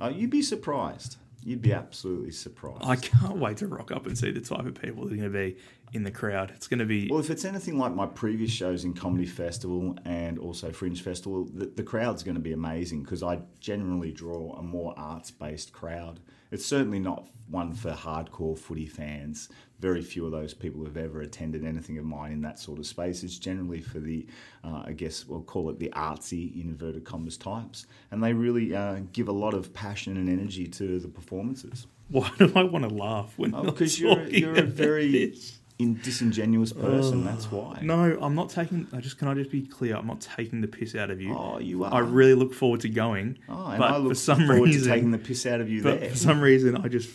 Uh, 0.00 0.12
you'd 0.14 0.30
be 0.30 0.42
surprised. 0.42 1.16
You'd 1.42 1.62
be 1.62 1.72
absolutely 1.72 2.32
surprised. 2.32 2.82
I 2.82 2.96
can't 2.96 3.38
wait 3.38 3.58
to 3.58 3.68
rock 3.68 3.92
up 3.92 4.06
and 4.06 4.18
see 4.18 4.32
the 4.32 4.40
type 4.40 4.66
of 4.66 4.74
people 4.74 5.04
that 5.04 5.12
are 5.12 5.16
going 5.16 5.32
to 5.32 5.38
be 5.38 5.56
in 5.92 6.02
the 6.02 6.10
crowd. 6.10 6.52
It's 6.54 6.68
going 6.68 6.80
to 6.80 6.86
be 6.86 7.08
Well, 7.10 7.20
if 7.20 7.30
it's 7.30 7.44
anything 7.44 7.78
like 7.78 7.94
my 7.94 8.06
previous 8.06 8.50
shows 8.50 8.84
in 8.84 8.92
Comedy 8.92 9.26
Festival 9.26 9.96
and 10.04 10.38
also 10.38 10.72
Fringe 10.72 11.00
Festival, 11.00 11.44
the, 11.44 11.66
the 11.66 11.82
crowd's 11.82 12.22
going 12.22 12.34
to 12.34 12.40
be 12.40 12.52
amazing 12.52 13.02
because 13.02 13.22
I 13.22 13.40
generally 13.60 14.12
draw 14.12 14.54
a 14.58 14.62
more 14.62 14.94
arts 14.96 15.30
based 15.30 15.72
crowd. 15.72 16.20
It's 16.50 16.64
certainly 16.64 17.00
not 17.00 17.26
one 17.48 17.74
for 17.74 17.92
hardcore 17.92 18.58
footy 18.58 18.86
fans. 18.86 19.48
Very 19.78 20.02
few 20.02 20.24
of 20.24 20.32
those 20.32 20.54
people 20.54 20.84
have 20.84 20.96
ever 20.96 21.20
attended 21.20 21.64
anything 21.64 21.98
of 21.98 22.04
mine 22.04 22.32
in 22.32 22.40
that 22.42 22.58
sort 22.58 22.78
of 22.78 22.86
space. 22.86 23.22
It's 23.22 23.38
generally 23.38 23.80
for 23.80 24.00
the, 24.00 24.26
uh, 24.64 24.82
I 24.86 24.92
guess 24.92 25.26
we'll 25.26 25.42
call 25.42 25.70
it 25.70 25.78
the 25.78 25.90
artsy, 25.90 26.60
inverted 26.60 27.04
commas 27.04 27.36
types. 27.36 27.86
And 28.10 28.22
they 28.22 28.32
really 28.32 28.74
uh, 28.74 29.00
give 29.12 29.28
a 29.28 29.32
lot 29.32 29.54
of 29.54 29.72
passion 29.74 30.16
and 30.16 30.28
energy 30.28 30.66
to 30.66 30.98
the 30.98 31.08
performances. 31.08 31.86
why 32.08 32.30
do 32.38 32.50
I 32.54 32.62
want 32.62 32.88
to 32.88 32.94
laugh 32.94 33.34
when 33.36 33.54
Oh, 33.54 33.64
because 33.64 34.00
you're, 34.00 34.22
you're 34.28 34.56
a 34.56 34.62
very 34.62 35.10
this? 35.10 35.60
In, 35.78 36.00
disingenuous 36.02 36.72
person, 36.72 37.24
that's 37.24 37.50
why. 37.50 37.80
No, 37.82 38.18
I'm 38.20 38.34
not 38.34 38.50
taking. 38.50 38.86
I 38.92 39.00
just 39.00 39.18
can 39.18 39.28
I 39.28 39.34
just 39.34 39.50
be 39.50 39.62
clear? 39.62 39.96
I'm 39.96 40.06
not 40.06 40.20
taking 40.20 40.60
the 40.60 40.68
piss 40.68 40.94
out 40.94 41.10
of 41.10 41.20
you. 41.20 41.36
Oh, 41.36 41.58
you 41.58 41.84
are. 41.84 41.92
I 41.92 41.98
really 41.98 42.34
look 42.34 42.54
forward 42.54 42.80
to 42.80 42.88
going. 42.88 43.38
Oh, 43.48 43.66
and 43.66 43.78
but 43.78 43.90
I 43.90 43.96
look 43.98 44.12
for 44.12 44.14
some 44.14 44.46
forward 44.46 44.66
reason, 44.66 44.84
to 44.84 44.88
taking 44.88 45.10
the 45.10 45.18
piss 45.18 45.44
out 45.46 45.60
of 45.60 45.68
you 45.68 45.82
but 45.82 46.00
there. 46.00 46.10
for 46.10 46.16
some 46.16 46.40
reason, 46.40 46.76
I 46.76 46.88
just 46.88 47.10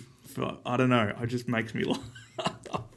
I 0.65 0.77
don't 0.77 0.89
know. 0.89 1.13
It 1.21 1.27
just 1.27 1.47
makes 1.47 1.73
me 1.73 1.83
laugh. 1.85 1.99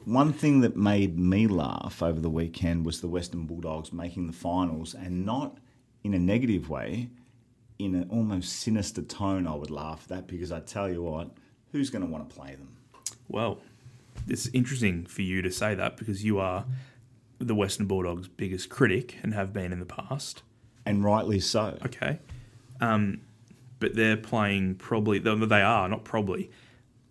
One 0.05 0.33
thing 0.33 0.61
that 0.61 0.75
made 0.75 1.17
me 1.17 1.47
laugh 1.47 2.03
over 2.03 2.19
the 2.19 2.29
weekend 2.29 2.85
was 2.85 3.01
the 3.01 3.07
Western 3.07 3.45
Bulldogs 3.45 3.91
making 3.91 4.27
the 4.27 4.33
finals, 4.33 4.93
and 4.93 5.25
not 5.25 5.57
in 6.03 6.13
a 6.13 6.19
negative 6.19 6.69
way, 6.69 7.09
in 7.79 7.95
an 7.95 8.07
almost 8.11 8.53
sinister 8.53 9.01
tone. 9.01 9.47
I 9.47 9.55
would 9.55 9.71
laugh 9.71 10.03
at 10.03 10.09
that 10.09 10.27
because 10.27 10.51
I 10.51 10.59
tell 10.59 10.89
you 10.89 11.01
what, 11.01 11.31
who's 11.71 11.89
going 11.89 12.05
to 12.05 12.11
want 12.11 12.29
to 12.29 12.35
play 12.35 12.51
them? 12.51 12.77
Well, 13.27 13.59
it's 14.27 14.47
interesting 14.47 15.05
for 15.05 15.21
you 15.21 15.41
to 15.41 15.51
say 15.51 15.75
that 15.75 15.97
because 15.97 16.23
you 16.23 16.39
are 16.39 16.65
the 17.39 17.55
Western 17.55 17.85
Bulldogs' 17.85 18.27
biggest 18.27 18.69
critic 18.69 19.17
and 19.23 19.33
have 19.33 19.53
been 19.53 19.71
in 19.71 19.79
the 19.79 19.85
past. 19.85 20.43
And 20.85 21.03
rightly 21.03 21.39
so. 21.39 21.77
Okay. 21.85 22.19
Um, 22.79 23.21
but 23.79 23.95
they're 23.95 24.17
playing 24.17 24.75
probably, 24.75 25.19
they 25.19 25.61
are, 25.61 25.89
not 25.89 26.03
probably. 26.03 26.49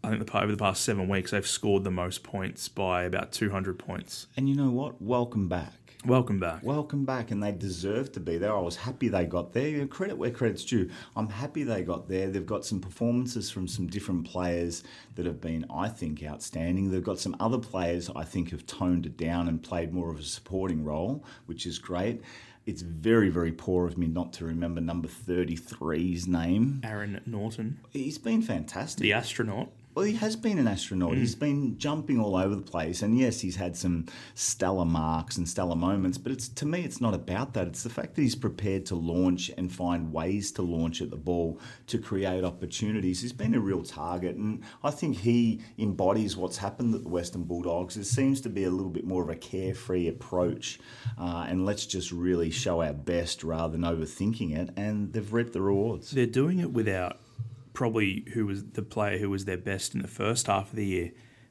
I 0.02 0.10
think 0.10 0.26
the, 0.26 0.38
over 0.38 0.52
the 0.52 0.58
past 0.58 0.82
seven 0.82 1.08
weeks, 1.08 1.30
they've 1.30 1.46
scored 1.46 1.84
the 1.84 1.90
most 1.90 2.22
points 2.22 2.68
by 2.68 3.04
about 3.04 3.32
200 3.32 3.78
points. 3.78 4.26
And 4.36 4.48
you 4.48 4.54
know 4.54 4.70
what? 4.70 5.00
Welcome 5.00 5.48
back. 5.48 5.72
Welcome 6.06 6.38
back. 6.38 6.62
Welcome 6.62 7.06
back, 7.06 7.30
and 7.30 7.42
they 7.42 7.52
deserve 7.52 8.12
to 8.12 8.20
be 8.20 8.36
there. 8.36 8.54
I 8.54 8.60
was 8.60 8.76
happy 8.76 9.08
they 9.08 9.24
got 9.24 9.54
there. 9.54 9.68
You 9.68 9.78
know, 9.80 9.86
Credit 9.86 10.16
where 10.18 10.30
credit's 10.30 10.62
due. 10.64 10.90
I'm 11.16 11.28
happy 11.30 11.62
they 11.62 11.82
got 11.82 12.08
there. 12.08 12.28
They've 12.28 12.44
got 12.44 12.66
some 12.66 12.78
performances 12.78 13.50
from 13.50 13.66
some 13.66 13.86
different 13.86 14.26
players 14.26 14.84
that 15.14 15.24
have 15.24 15.40
been, 15.40 15.64
I 15.74 15.88
think, 15.88 16.22
outstanding. 16.22 16.90
They've 16.90 17.02
got 17.02 17.18
some 17.18 17.34
other 17.40 17.56
players 17.56 18.10
I 18.14 18.24
think 18.24 18.50
have 18.50 18.66
toned 18.66 19.06
it 19.06 19.16
down 19.16 19.48
and 19.48 19.62
played 19.62 19.94
more 19.94 20.10
of 20.10 20.18
a 20.18 20.22
supporting 20.24 20.84
role, 20.84 21.24
which 21.46 21.64
is 21.64 21.78
great. 21.78 22.20
It's 22.66 22.82
very, 22.82 23.30
very 23.30 23.52
poor 23.52 23.86
of 23.86 23.96
me 23.96 24.06
not 24.06 24.34
to 24.34 24.44
remember 24.44 24.82
number 24.82 25.08
33's 25.08 26.26
name. 26.26 26.80
Aaron 26.84 27.20
Naughton, 27.24 27.80
He's 27.90 28.18
been 28.18 28.42
fantastic. 28.42 29.00
the 29.02 29.14
astronaut. 29.14 29.70
Well, 29.94 30.04
he 30.04 30.14
has 30.14 30.34
been 30.34 30.58
an 30.58 30.66
astronaut. 30.66 31.16
He's 31.16 31.36
been 31.36 31.78
jumping 31.78 32.18
all 32.18 32.34
over 32.34 32.56
the 32.56 32.62
place, 32.62 33.02
and 33.02 33.16
yes, 33.16 33.40
he's 33.40 33.54
had 33.54 33.76
some 33.76 34.06
stellar 34.34 34.84
marks 34.84 35.36
and 35.36 35.48
stellar 35.48 35.76
moments. 35.76 36.18
But 36.18 36.32
it's 36.32 36.48
to 36.48 36.66
me, 36.66 36.82
it's 36.82 37.00
not 37.00 37.14
about 37.14 37.54
that. 37.54 37.68
It's 37.68 37.84
the 37.84 37.90
fact 37.90 38.16
that 38.16 38.22
he's 38.22 38.34
prepared 38.34 38.86
to 38.86 38.96
launch 38.96 39.52
and 39.56 39.72
find 39.72 40.12
ways 40.12 40.50
to 40.52 40.62
launch 40.62 41.00
at 41.00 41.10
the 41.10 41.16
ball 41.16 41.60
to 41.86 41.98
create 41.98 42.42
opportunities. 42.42 43.22
He's 43.22 43.32
been 43.32 43.54
a 43.54 43.60
real 43.60 43.84
target, 43.84 44.34
and 44.34 44.64
I 44.82 44.90
think 44.90 45.18
he 45.18 45.60
embodies 45.78 46.36
what's 46.36 46.56
happened 46.56 46.92
at 46.96 47.04
the 47.04 47.08
Western 47.08 47.44
Bulldogs. 47.44 47.96
It 47.96 48.06
seems 48.06 48.40
to 48.40 48.48
be 48.48 48.64
a 48.64 48.70
little 48.70 48.90
bit 48.90 49.06
more 49.06 49.22
of 49.22 49.28
a 49.28 49.36
carefree 49.36 50.08
approach, 50.08 50.80
uh, 51.16 51.46
and 51.48 51.64
let's 51.64 51.86
just 51.86 52.10
really 52.10 52.50
show 52.50 52.82
our 52.82 52.92
best 52.94 53.44
rather 53.44 53.76
than 53.76 53.82
overthinking 53.82 54.56
it. 54.56 54.70
And 54.76 55.12
they've 55.12 55.32
reaped 55.32 55.52
the 55.52 55.62
rewards. 55.62 56.10
They're 56.10 56.26
doing 56.26 56.58
it 56.58 56.72
without 56.72 57.20
probably 57.74 58.24
who 58.32 58.46
was 58.46 58.64
the 58.64 58.82
player 58.82 59.18
who 59.18 59.28
was 59.28 59.44
their 59.44 59.58
best 59.58 59.94
in 59.94 60.00
the 60.00 60.08
first 60.08 60.46
half 60.46 60.70
of 60.70 60.76
the 60.76 60.86
year 60.86 61.10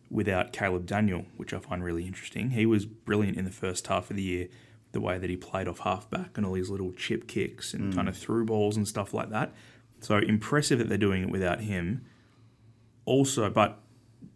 without 0.10 0.52
Caleb 0.54 0.86
Daniel, 0.86 1.26
which 1.38 1.54
I 1.54 1.60
find 1.60 1.84
really 1.84 2.08
interesting. 2.08 2.52
He 2.52 2.66
was 2.66 2.86
brilliant 2.86 3.38
in 3.38 3.46
the 3.46 3.52
first 3.52 3.86
half 3.88 4.10
of 4.10 4.16
the 4.16 4.24
year, 4.24 4.48
the 4.94 5.02
way 5.02 5.18
that 5.18 5.30
he 5.30 5.36
played 5.36 5.68
off 5.68 5.80
halfback 5.80 6.38
and 6.38 6.46
all 6.46 6.54
his 6.54 6.70
little 6.70 6.94
chip 6.94 7.28
kicks 7.28 7.74
and 7.74 7.92
mm. 7.92 7.96
kind 7.96 8.08
of 8.08 8.18
through 8.18 8.46
balls 8.46 8.78
and 8.78 8.88
stuff 8.88 9.14
like 9.14 9.30
that. 9.30 9.54
So 10.02 10.18
impressive 10.18 10.80
that 10.80 10.90
they're 10.90 10.98
doing 10.98 11.24
it 11.24 11.30
without 11.30 11.62
him. 11.62 12.06
Also, 13.06 13.50
but 13.50 13.80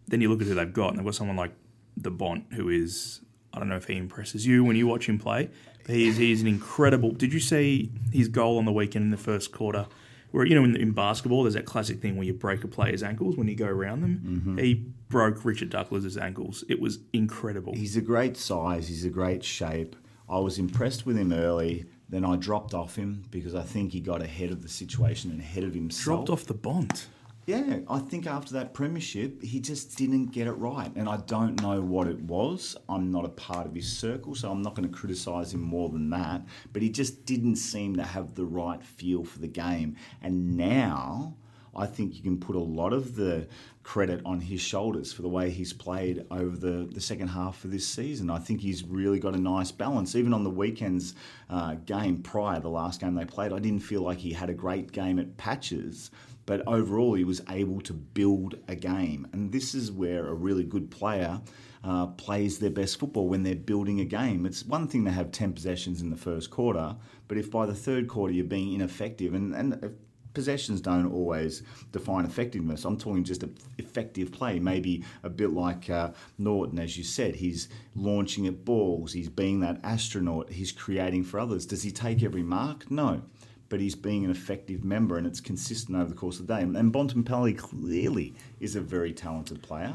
then 0.06 0.20
you 0.20 0.28
look 0.28 0.40
at 0.40 0.46
who 0.46 0.54
they've 0.54 0.72
got, 0.72 0.90
and 0.90 0.98
they've 0.98 1.04
got 1.04 1.14
someone 1.14 1.36
like 1.36 1.52
the 1.96 2.10
Bont, 2.10 2.44
who 2.52 2.68
is 2.68 3.20
I 3.52 3.58
don't 3.58 3.68
know 3.68 3.76
if 3.76 3.86
he 3.86 3.96
impresses 3.96 4.46
you 4.46 4.62
when 4.64 4.76
you 4.76 4.86
watch 4.86 5.08
him 5.08 5.18
play. 5.18 5.48
But 5.84 5.94
he's 5.94 6.16
he's 6.16 6.42
an 6.42 6.48
incredible. 6.48 7.12
Did 7.12 7.32
you 7.32 7.40
see 7.40 7.90
his 8.12 8.28
goal 8.28 8.58
on 8.58 8.64
the 8.64 8.72
weekend 8.72 9.04
in 9.04 9.10
the 9.10 9.16
first 9.16 9.52
quarter? 9.52 9.86
Where 10.30 10.44
you 10.46 10.54
know 10.54 10.64
in, 10.64 10.76
in 10.76 10.92
basketball, 10.92 11.42
there's 11.44 11.54
that 11.54 11.64
classic 11.64 12.00
thing 12.00 12.16
where 12.16 12.26
you 12.26 12.34
break 12.34 12.62
a 12.64 12.68
player's 12.68 13.02
ankles 13.02 13.36
when 13.36 13.48
you 13.48 13.54
go 13.54 13.66
around 13.66 14.02
them. 14.02 14.22
Mm-hmm. 14.24 14.58
He 14.58 14.74
broke 15.08 15.44
Richard 15.44 15.70
Douglas's 15.70 16.18
ankles. 16.18 16.64
It 16.68 16.80
was 16.80 16.98
incredible. 17.12 17.74
He's 17.74 17.96
a 17.96 18.02
great 18.02 18.36
size. 18.36 18.88
He's 18.88 19.04
a 19.04 19.10
great 19.10 19.42
shape. 19.42 19.96
I 20.28 20.38
was 20.38 20.58
impressed 20.58 21.06
with 21.06 21.16
him 21.16 21.32
early. 21.32 21.86
Then 22.10 22.24
I 22.24 22.36
dropped 22.36 22.74
off 22.74 22.96
him 22.96 23.24
because 23.30 23.54
I 23.54 23.62
think 23.62 23.92
he 23.92 24.00
got 24.00 24.22
ahead 24.22 24.50
of 24.50 24.62
the 24.62 24.68
situation 24.68 25.30
and 25.30 25.40
ahead 25.40 25.64
of 25.64 25.74
himself. 25.74 26.04
Dropped 26.04 26.30
off 26.30 26.44
the 26.46 26.54
Bont. 26.54 27.06
Yeah, 27.48 27.78
I 27.88 28.00
think 28.00 28.26
after 28.26 28.52
that 28.52 28.74
premiership, 28.74 29.42
he 29.42 29.58
just 29.58 29.96
didn't 29.96 30.32
get 30.32 30.46
it 30.46 30.52
right, 30.52 30.94
and 30.94 31.08
I 31.08 31.16
don't 31.16 31.62
know 31.62 31.80
what 31.80 32.06
it 32.06 32.20
was. 32.20 32.76
I'm 32.90 33.10
not 33.10 33.24
a 33.24 33.30
part 33.30 33.66
of 33.66 33.74
his 33.74 33.90
circle, 33.90 34.34
so 34.34 34.50
I'm 34.50 34.60
not 34.60 34.74
going 34.74 34.86
to 34.86 34.94
criticise 34.94 35.54
him 35.54 35.62
more 35.62 35.88
than 35.88 36.10
that. 36.10 36.44
But 36.74 36.82
he 36.82 36.90
just 36.90 37.24
didn't 37.24 37.56
seem 37.56 37.96
to 37.96 38.02
have 38.02 38.34
the 38.34 38.44
right 38.44 38.84
feel 38.84 39.24
for 39.24 39.38
the 39.38 39.48
game, 39.48 39.96
and 40.20 40.58
now 40.58 41.36
I 41.74 41.86
think 41.86 42.16
you 42.16 42.22
can 42.22 42.38
put 42.38 42.54
a 42.54 42.60
lot 42.60 42.92
of 42.92 43.16
the 43.16 43.48
credit 43.82 44.20
on 44.26 44.40
his 44.40 44.60
shoulders 44.60 45.14
for 45.14 45.22
the 45.22 45.28
way 45.30 45.48
he's 45.48 45.72
played 45.72 46.26
over 46.30 46.54
the, 46.54 46.86
the 46.92 47.00
second 47.00 47.28
half 47.28 47.64
of 47.64 47.70
this 47.70 47.86
season. 47.86 48.28
I 48.28 48.40
think 48.40 48.60
he's 48.60 48.84
really 48.84 49.20
got 49.20 49.34
a 49.34 49.40
nice 49.40 49.72
balance. 49.72 50.14
Even 50.14 50.34
on 50.34 50.44
the 50.44 50.50
weekend's 50.50 51.14
uh, 51.48 51.76
game 51.86 52.18
prior, 52.18 52.60
the 52.60 52.68
last 52.68 53.00
game 53.00 53.14
they 53.14 53.24
played, 53.24 53.54
I 53.54 53.58
didn't 53.58 53.80
feel 53.80 54.02
like 54.02 54.18
he 54.18 54.34
had 54.34 54.50
a 54.50 54.54
great 54.54 54.92
game 54.92 55.18
at 55.18 55.38
patches, 55.38 56.10
but 56.48 56.66
overall 56.66 57.12
he 57.12 57.24
was 57.24 57.42
able 57.50 57.78
to 57.82 57.92
build 57.92 58.54
a 58.68 58.74
game. 58.74 59.28
And 59.34 59.52
this 59.52 59.74
is 59.74 59.92
where 59.92 60.26
a 60.26 60.32
really 60.32 60.64
good 60.64 60.90
player 60.90 61.42
uh, 61.84 62.06
plays 62.06 62.58
their 62.58 62.70
best 62.70 62.98
football 62.98 63.28
when 63.28 63.42
they're 63.42 63.54
building 63.54 64.00
a 64.00 64.06
game. 64.06 64.46
It's 64.46 64.64
one 64.64 64.88
thing 64.88 65.04
to 65.04 65.10
have 65.10 65.30
10 65.30 65.52
possessions 65.52 66.00
in 66.00 66.08
the 66.08 66.16
first 66.16 66.50
quarter, 66.50 66.96
but 67.28 67.36
if 67.36 67.50
by 67.50 67.66
the 67.66 67.74
third 67.74 68.08
quarter 68.08 68.32
you're 68.32 68.46
being 68.46 68.72
ineffective, 68.72 69.34
and, 69.34 69.54
and 69.54 69.94
possessions 70.32 70.80
don't 70.80 71.12
always 71.12 71.62
define 71.92 72.24
effectiveness. 72.24 72.86
I'm 72.86 72.96
talking 72.96 73.24
just 73.24 73.44
effective 73.76 74.32
play, 74.32 74.58
maybe 74.58 75.04
a 75.24 75.28
bit 75.28 75.50
like 75.50 75.90
uh, 75.90 76.12
Naughton, 76.38 76.78
as 76.78 76.96
you 76.96 77.04
said. 77.04 77.34
He's 77.34 77.68
launching 77.94 78.46
at 78.46 78.64
balls, 78.64 79.12
he's 79.12 79.28
being 79.28 79.60
that 79.60 79.80
astronaut, 79.82 80.50
he's 80.50 80.72
creating 80.72 81.24
for 81.24 81.40
others. 81.40 81.66
Does 81.66 81.82
he 81.82 81.90
take 81.90 82.22
every 82.22 82.42
mark? 82.42 82.90
No. 82.90 83.20
But 83.68 83.80
he's 83.80 83.94
being 83.94 84.24
an 84.24 84.30
effective 84.30 84.82
member 84.84 85.18
and 85.18 85.26
it's 85.26 85.40
consistent 85.40 85.96
over 85.96 86.08
the 86.08 86.14
course 86.14 86.40
of 86.40 86.46
the 86.46 86.54
day. 86.54 86.62
And 86.62 86.92
Bontempelli 86.92 87.56
clearly 87.56 88.34
is 88.60 88.76
a 88.76 88.80
very 88.80 89.12
talented 89.12 89.62
player, 89.62 89.94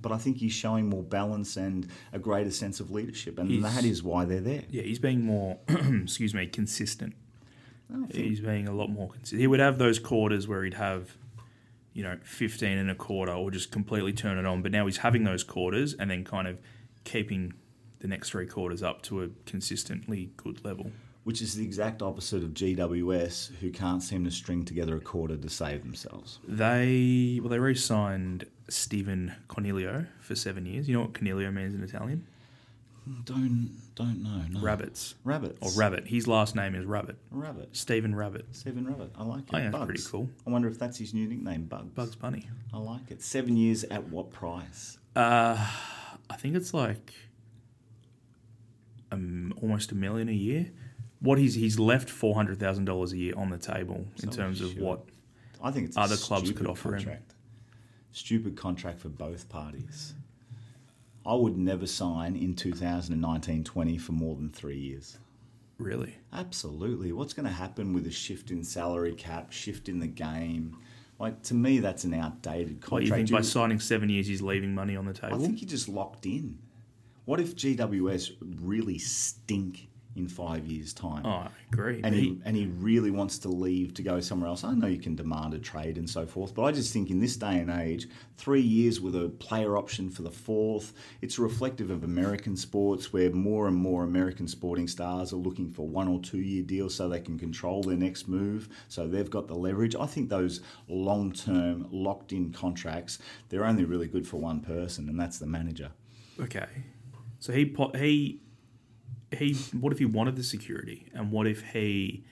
but 0.00 0.10
I 0.12 0.16
think 0.18 0.38
he's 0.38 0.52
showing 0.52 0.88
more 0.88 1.02
balance 1.02 1.56
and 1.56 1.86
a 2.12 2.18
greater 2.18 2.50
sense 2.50 2.80
of 2.80 2.90
leadership, 2.90 3.38
and 3.38 3.50
He's- 3.50 3.74
that 3.74 3.84
is 3.84 4.02
why 4.02 4.24
they're 4.24 4.40
there. 4.40 4.62
Yeah, 4.70 4.82
he's 4.82 4.98
being 4.98 5.22
more, 5.24 5.58
excuse 5.68 6.32
me, 6.34 6.46
consistent. 6.46 7.14
He's 8.12 8.40
being 8.40 8.68
a 8.68 8.72
lot 8.72 8.88
more 8.88 9.08
consistent. 9.10 9.40
He 9.40 9.46
would 9.48 9.58
have 9.60 9.78
those 9.78 9.98
quarters 9.98 10.46
where 10.46 10.62
he'd 10.62 10.74
have, 10.74 11.16
you 11.92 12.04
know, 12.04 12.18
15 12.22 12.78
and 12.78 12.88
a 12.90 12.94
quarter 12.94 13.32
or 13.32 13.50
just 13.50 13.72
completely 13.72 14.12
turn 14.12 14.38
it 14.38 14.46
on. 14.46 14.62
But 14.62 14.70
now 14.70 14.86
he's 14.86 14.98
having 14.98 15.24
those 15.24 15.42
quarters 15.42 15.92
and 15.94 16.08
then 16.10 16.22
kind 16.24 16.46
of 16.46 16.58
keeping 17.02 17.52
the 17.98 18.06
next 18.08 18.30
three 18.30 18.46
quarters 18.46 18.80
up 18.82 19.02
to 19.02 19.22
a 19.24 19.28
consistently 19.44 20.30
good 20.36 20.64
level. 20.64 20.92
Which 21.24 21.42
is 21.42 21.54
the 21.54 21.64
exact 21.64 22.00
opposite 22.00 22.42
of 22.42 22.50
GWS, 22.50 23.56
who 23.56 23.70
can't 23.70 24.02
seem 24.02 24.24
to 24.24 24.30
string 24.30 24.64
together 24.64 24.96
a 24.96 25.00
quarter 25.00 25.36
to 25.36 25.48
save 25.50 25.82
themselves. 25.82 26.38
They, 26.48 27.38
well, 27.42 27.50
they 27.50 27.58
re 27.58 27.74
signed 27.74 28.46
Stephen 28.68 29.34
Coniglio 29.48 30.06
for 30.20 30.34
seven 30.34 30.64
years. 30.64 30.88
You 30.88 30.94
know 30.94 31.02
what 31.02 31.12
Coniglio 31.12 31.52
means 31.52 31.74
in 31.74 31.82
Italian? 31.82 32.26
Don't 33.24 33.70
don't 33.94 34.22
know. 34.22 34.42
No. 34.50 34.60
Rabbits. 34.60 35.14
Rabbits. 35.24 35.58
Or 35.60 35.78
Rabbit. 35.78 36.06
His 36.06 36.26
last 36.26 36.54
name 36.54 36.74
is 36.74 36.86
Rabbit. 36.86 37.16
Rabbit. 37.30 37.70
Stephen 37.72 38.14
Rabbit. 38.14 38.46
Stephen 38.52 38.86
Rabbit. 38.86 39.10
I 39.16 39.24
like 39.24 39.42
it. 39.48 39.54
I 39.54 39.60
think 39.60 39.72
Bugs. 39.72 39.86
pretty 39.86 40.02
cool. 40.10 40.30
I 40.46 40.50
wonder 40.50 40.68
if 40.68 40.78
that's 40.78 40.98
his 40.98 41.12
new 41.12 41.26
nickname, 41.26 41.64
Bugs. 41.64 41.92
Bugs 41.94 42.16
Bunny. 42.16 42.48
I 42.72 42.78
like 42.78 43.10
it. 43.10 43.22
Seven 43.22 43.56
years 43.56 43.84
at 43.84 44.08
what 44.08 44.30
price? 44.30 44.98
Uh, 45.16 45.66
I 46.28 46.36
think 46.36 46.56
it's 46.56 46.72
like 46.72 47.12
um, 49.10 49.52
almost 49.60 49.92
a 49.92 49.94
million 49.94 50.28
a 50.28 50.32
year. 50.32 50.70
What 51.20 51.38
he's 51.38 51.54
he's 51.54 51.78
left 51.78 52.08
four 52.10 52.34
hundred 52.34 52.58
thousand 52.58 52.86
dollars 52.86 53.12
a 53.12 53.18
year 53.18 53.34
on 53.36 53.50
the 53.50 53.58
table 53.58 54.06
in 54.22 54.30
So 54.32 54.36
terms 54.36 54.60
of 54.60 54.76
what 54.78 55.04
I 55.62 55.70
think 55.70 55.88
it's 55.88 55.96
Other 55.96 56.16
clubs 56.16 56.50
could 56.52 56.66
offer 56.66 56.88
him. 56.94 56.94
contract. 57.04 57.34
Stupid 58.12 58.56
contract 58.56 58.98
for 59.00 59.08
both 59.10 59.48
parties. 59.48 60.14
I 61.26 61.34
would 61.34 61.58
never 61.58 61.86
sign 61.86 62.34
in 62.34 62.54
2019-20 62.54 64.00
for 64.00 64.12
more 64.12 64.34
than 64.36 64.48
three 64.48 64.78
years. 64.78 65.18
really. 65.78 66.16
Absolutely. 66.32 67.12
What's 67.12 67.34
going 67.34 67.46
to 67.46 67.52
happen 67.52 67.92
with 67.92 68.06
a 68.06 68.10
shift 68.10 68.50
in 68.50 68.64
salary 68.64 69.12
cap, 69.14 69.52
shift 69.52 69.88
in 69.88 70.00
the 70.00 70.06
game? 70.06 70.76
Like 71.18 71.42
to 71.44 71.54
me, 71.54 71.78
that's 71.80 72.04
an 72.04 72.14
outdated 72.14 72.76
What 72.76 73.02
contract. 73.02 73.06
you 73.08 73.14
think 73.14 73.30
by 73.30 73.42
signing 73.42 73.78
seven 73.80 74.08
years 74.08 74.26
he's 74.26 74.40
leaving 74.40 74.74
money 74.74 74.96
on 74.96 75.04
the 75.04 75.12
table? 75.12 75.34
I 75.36 75.38
think 75.38 75.60
you're 75.60 75.68
just 75.68 75.88
locked 75.88 76.24
in. 76.24 76.58
What 77.26 77.38
if 77.40 77.54
GWS 77.54 78.32
really 78.62 78.96
stink 78.98 79.88
in 80.16 80.26
five 80.26 80.66
years' 80.66 80.92
time? 80.92 81.22
oh, 81.24 81.28
I 81.30 81.50
agree. 81.72 82.00
and 82.02 82.14
He- 82.14 82.40
and 82.44 82.56
he 82.56 82.66
really 82.66 83.10
wants 83.12 83.38
to 83.40 83.48
leave 83.48 83.94
to 83.94 84.02
go 84.02 84.20
somewhere 84.20 84.48
else. 84.48 84.64
I 84.64 84.74
know 84.74 84.88
you 84.88 84.98
can 84.98 85.14
demand 85.14 85.54
a 85.54 85.58
trade 85.58 85.98
and 85.98 86.10
so 86.10 86.26
forth, 86.26 86.54
but 86.54 86.62
I 86.64 86.72
just 86.72 86.92
think 86.92 87.10
in 87.10 87.20
this 87.20 87.36
day 87.36 87.58
and 87.60 87.70
age, 87.70 88.08
three 88.36 88.60
years 88.60 89.00
with 89.00 89.14
a 89.14 89.28
player 89.28 89.76
option 89.76 90.10
for 90.10 90.22
the 90.22 90.30
fourth, 90.30 90.92
it's 91.22 91.38
reflective 91.38 91.90
of 91.90 92.02
American 92.02 92.56
sports 92.56 93.12
where 93.12 93.30
more 93.30 93.68
and 93.68 93.76
more 93.76 94.02
American 94.02 94.48
sporting 94.48 94.88
stars 94.88 95.32
are 95.32 95.36
looking 95.36 95.70
for 95.70 95.86
one 95.86 96.08
or 96.08 96.20
two 96.20 96.40
year 96.40 96.62
deals 96.64 96.94
so 96.94 97.08
they 97.08 97.20
can 97.20 97.38
control 97.38 97.82
their 97.82 97.96
next 97.96 98.26
move. 98.26 98.68
So 98.88 99.06
they've 99.06 99.30
got 99.30 99.46
the 99.46 99.54
leverage. 99.54 99.94
I 99.94 100.06
think 100.06 100.28
those 100.28 100.60
long 100.88 101.30
term, 101.32 101.86
locked 101.92 102.32
in 102.32 102.52
contracts, 102.52 103.18
they're 103.48 103.64
only 103.64 103.84
really 103.84 104.08
good 104.08 104.26
for 104.26 104.38
one 104.38 104.60
person, 104.60 105.08
and 105.08 105.18
that's 105.20 105.38
the 105.38 105.46
manager. 105.46 105.92
okay, 106.40 106.66
so 107.38 107.52
he 107.52 107.74
he 107.96 108.40
he. 109.32 109.54
What 109.78 109.92
if 109.92 109.98
he 109.98 110.04
wanted 110.04 110.36
the 110.36 110.42
security, 110.42 111.06
and 111.14 111.30
what 111.30 111.46
if 111.46 111.62
he 111.72 112.24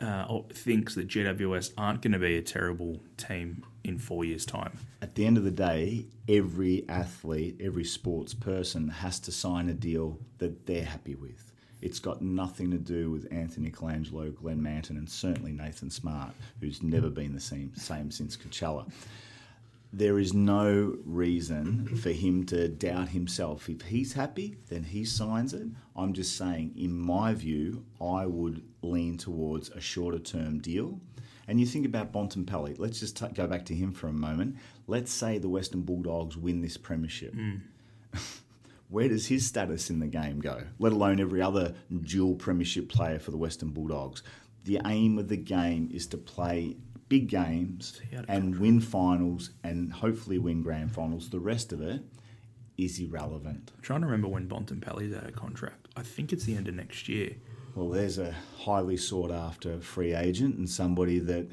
uh, 0.00 0.40
thinks 0.52 0.94
that 0.94 1.08
GWS 1.08 1.72
aren't 1.76 2.02
going 2.02 2.12
to 2.12 2.18
be 2.18 2.36
a 2.36 2.42
terrible 2.42 3.00
team 3.16 3.64
in 3.84 3.98
four 3.98 4.24
years' 4.24 4.46
time? 4.46 4.78
at 5.00 5.14
the 5.14 5.24
end 5.24 5.38
of 5.38 5.44
the 5.44 5.50
day, 5.50 6.06
every 6.28 6.84
athlete, 6.88 7.60
every 7.62 7.84
sports 7.84 8.34
person 8.34 8.88
has 8.88 9.20
to 9.20 9.32
sign 9.32 9.68
a 9.68 9.74
deal 9.74 10.18
that 10.38 10.66
they're 10.66 10.84
happy 10.84 11.14
with. 11.14 11.52
It's 11.80 12.00
got 12.00 12.20
nothing 12.20 12.72
to 12.72 12.78
do 12.78 13.10
with 13.10 13.32
Anthony 13.32 13.70
Colangelo, 13.70 14.34
Glenn 14.34 14.60
Manton, 14.60 14.96
and 14.96 15.08
certainly 15.08 15.52
Nathan 15.52 15.90
Smart, 15.90 16.32
who's 16.60 16.82
never 16.82 17.08
been 17.08 17.32
the 17.34 17.40
same, 17.40 17.72
same 17.76 18.10
since 18.10 18.36
Coachella. 18.36 18.90
There 19.92 20.18
is 20.18 20.34
no 20.34 20.96
reason 21.04 21.96
for 21.96 22.10
him 22.10 22.44
to 22.46 22.68
doubt 22.68 23.08
himself. 23.08 23.68
If 23.68 23.82
he's 23.82 24.12
happy, 24.12 24.58
then 24.68 24.84
he 24.84 25.04
signs 25.04 25.54
it. 25.54 25.66
I'm 25.96 26.12
just 26.12 26.36
saying, 26.36 26.74
in 26.76 26.94
my 26.94 27.32
view, 27.32 27.84
I 28.00 28.26
would 28.26 28.62
lean 28.82 29.16
towards 29.16 29.70
a 29.70 29.80
shorter 29.80 30.18
term 30.18 30.58
deal. 30.58 31.00
And 31.46 31.58
you 31.58 31.64
think 31.64 31.86
about 31.86 32.12
Bontempelli. 32.12 32.78
Let's 32.78 33.00
just 33.00 33.16
t- 33.16 33.28
go 33.28 33.46
back 33.46 33.64
to 33.66 33.74
him 33.74 33.92
for 33.92 34.08
a 34.08 34.12
moment. 34.12 34.56
Let's 34.86 35.10
say 35.10 35.38
the 35.38 35.48
Western 35.48 35.80
Bulldogs 35.80 36.36
win 36.36 36.60
this 36.60 36.76
premiership. 36.76 37.34
Mm. 37.34 37.62
Where 38.90 39.08
does 39.08 39.26
his 39.26 39.46
status 39.46 39.88
in 39.88 40.00
the 40.00 40.06
game 40.06 40.40
go? 40.40 40.62
Let 40.78 40.92
alone 40.92 41.20
every 41.20 41.40
other 41.40 41.74
dual 42.02 42.34
premiership 42.34 42.90
player 42.90 43.18
for 43.18 43.30
the 43.30 43.36
Western 43.38 43.70
Bulldogs. 43.70 44.22
The 44.64 44.80
aim 44.86 45.18
of 45.18 45.28
the 45.28 45.36
game 45.36 45.88
is 45.92 46.06
to 46.08 46.18
play 46.18 46.76
big 47.08 47.28
games 47.28 48.00
he 48.08 48.16
had 48.16 48.24
a 48.26 48.30
and 48.30 48.58
win 48.58 48.80
finals 48.80 49.50
and 49.64 49.92
hopefully 49.92 50.38
win 50.38 50.62
grand 50.62 50.92
finals. 50.92 51.30
The 51.30 51.40
rest 51.40 51.72
of 51.72 51.80
it 51.80 52.02
is 52.76 52.98
irrelevant. 53.00 53.72
I'm 53.76 53.82
trying 53.82 54.00
to 54.00 54.06
remember 54.06 54.28
when 54.28 54.48
Bontempelli's 54.48 55.14
out 55.16 55.24
of 55.24 55.34
contract. 55.34 55.88
I 55.96 56.02
think 56.02 56.32
it's 56.32 56.44
the 56.44 56.54
end 56.56 56.68
of 56.68 56.74
next 56.74 57.08
year. 57.08 57.34
Well, 57.74 57.90
there's 57.90 58.18
a 58.18 58.34
highly 58.58 58.96
sought 58.96 59.30
after 59.30 59.80
free 59.80 60.14
agent 60.14 60.56
and 60.56 60.68
somebody 60.68 61.18
that 61.20 61.48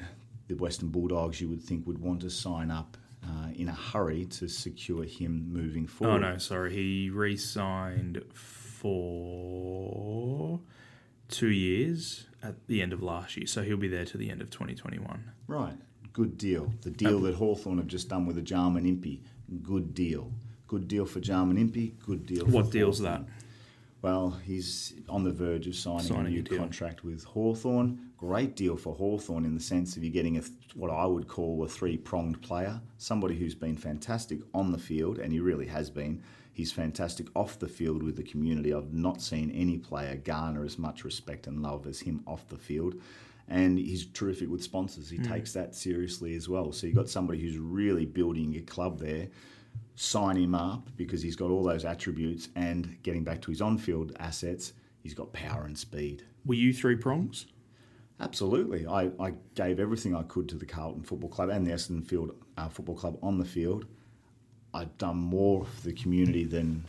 the 0.47 0.55
Western 0.55 0.89
Bulldogs 0.89 1.41
you 1.41 1.50
would 1.50 1.62
think 1.62 1.88
would 1.88 2.00
want 2.00 2.21
to 2.21 2.29
sign 2.29 2.69
up 2.71 2.97
uh, 3.24 3.47
in 3.55 3.67
a 3.69 3.74
hurry 3.74 4.25
to 4.25 4.47
secure 4.47 5.03
him 5.03 5.51
moving 5.51 5.88
forward. 5.88 6.24
Oh 6.24 6.31
no, 6.31 6.38
sorry. 6.38 6.74
He 6.74 7.09
re-signed 7.09 8.21
for 8.33 9.00
two 11.29 11.50
years 11.50 12.27
at 12.44 12.67
the 12.67 12.82
end 12.82 12.94
of 12.94 13.01
last 13.01 13.38
year, 13.38 13.48
so 13.48 13.63
he'll 13.63 13.77
be 13.77 13.88
there 13.88 14.05
to 14.05 14.17
the 14.17 14.29
end 14.29 14.41
of 14.41 14.50
2021. 14.50 15.24
Right, 15.48 15.75
good 16.13 16.38
deal. 16.38 16.74
The 16.82 16.91
deal 16.91 17.20
that 17.22 17.36
Hawthorn 17.36 17.77
have 17.77 17.88
just 17.88 18.10
done 18.10 18.25
with 18.25 18.36
the 18.36 18.41
Jarman 18.41 18.86
Impey, 18.86 19.22
good 19.63 19.94
deal. 19.94 20.32
Good 20.67 20.88
deal 20.88 21.05
for 21.05 21.20
Jarman 21.20 21.58
Impey, 21.58 21.94
good 22.05 22.25
deal 22.25 22.46
for 22.46 22.51
What 22.51 22.72
deal's 22.72 23.00
that? 23.00 23.24
Well, 24.01 24.39
he's 24.44 24.94
on 25.10 25.24
the 25.24 25.32
verge 25.32 25.65
of 25.67 25.75
signing, 25.75 26.01
Signing 26.05 26.25
a 26.25 26.27
a 26.27 26.32
new 26.32 26.41
deal. 26.44 26.60
contract 26.60 27.03
with 27.03 27.24
Hawthorn. 27.24 28.12
Great 28.17 28.55
deal 28.55 28.77
for 28.77 28.94
Hawthorn 28.94 29.46
in 29.46 29.55
the 29.55 29.60
sense 29.62 29.98
of 29.98 30.03
you're 30.03 30.13
getting 30.13 30.38
a 30.38 30.41
what 30.75 30.91
I 30.91 31.05
would 31.05 31.27
call 31.27 31.63
a 31.63 31.67
three-pronged 31.67 32.41
player, 32.41 32.82
somebody 32.98 33.36
who's 33.36 33.55
been 33.55 33.77
fantastic 33.77 34.39
on 34.53 34.72
the 34.72 34.77
field, 34.77 35.17
and 35.20 35.32
he 35.34 35.39
really 35.39 35.65
has 35.67 35.89
been. 35.89 36.22
He's 36.55 36.71
fantastic 36.71 37.27
off 37.35 37.59
the 37.59 37.67
field 37.67 38.01
with 38.01 38.15
the 38.15 38.24
community. 38.24 38.74
I've 38.74 38.93
not 38.93 39.21
seen 39.21 39.51
any 39.51 39.77
player 39.77 40.15
garner 40.15 40.63
as 40.63 40.79
much 40.79 41.03
respect 41.03 41.45
and 41.45 41.62
love 41.62 41.85
as 41.85 42.00
him 42.00 42.24
off 42.25 42.47
the 42.47 42.57
field. 42.57 42.95
And 43.47 43.77
he's 43.77 44.07
terrific 44.07 44.50
with 44.50 44.63
sponsors. 44.63 45.09
He 45.09 45.19
takes 45.19 45.53
that 45.53 45.75
seriously 45.75 46.33
as 46.35 46.50
well. 46.50 46.71
So 46.71 46.88
you've 46.88 46.95
got 46.95 47.09
somebody 47.09 47.41
who's 47.41 47.59
really 47.59 48.05
building 48.05 48.55
a 48.55 48.62
club 48.62 49.00
there 49.00 49.27
sign 49.95 50.38
him 50.38 50.53
up 50.53 50.89
because 50.97 51.21
he's 51.21 51.35
got 51.35 51.50
all 51.50 51.63
those 51.63 51.85
attributes 51.85 52.50
and 52.55 52.97
getting 53.03 53.24
back 53.24 53.41
to 53.41 53.51
his 53.51 53.62
on-field 53.62 54.13
assets, 54.19 54.74
he's 55.01 55.13
got 55.13 55.31
power 55.33 55.65
and 55.65 55.77
speed. 55.77 56.24
Were 56.45 56.55
you 56.55 56.74
three 56.74 56.95
prongs? 56.95 57.47
Absolutely. 58.19 58.85
I, 58.88 59.12
I 59.19 59.33
gave 59.55 59.79
everything 59.79 60.15
I 60.15 60.24
could 60.24 60.47
to 60.50 60.55
the 60.57 60.65
Carlton 60.65 61.03
Football 61.03 61.29
Club 61.29 61.50
and 61.50 61.65
the 61.65 61.71
Essendon 61.71 62.05
Field 62.05 62.31
uh, 62.57 62.69
Football 62.69 62.95
Club 62.95 63.17
on 63.21 63.38
the 63.38 63.45
field. 63.45 63.85
I've 64.75 64.98
done 64.98 65.17
more 65.17 65.65
for 65.65 65.82
the 65.88 65.94
community 65.94 66.44
than, 66.44 66.84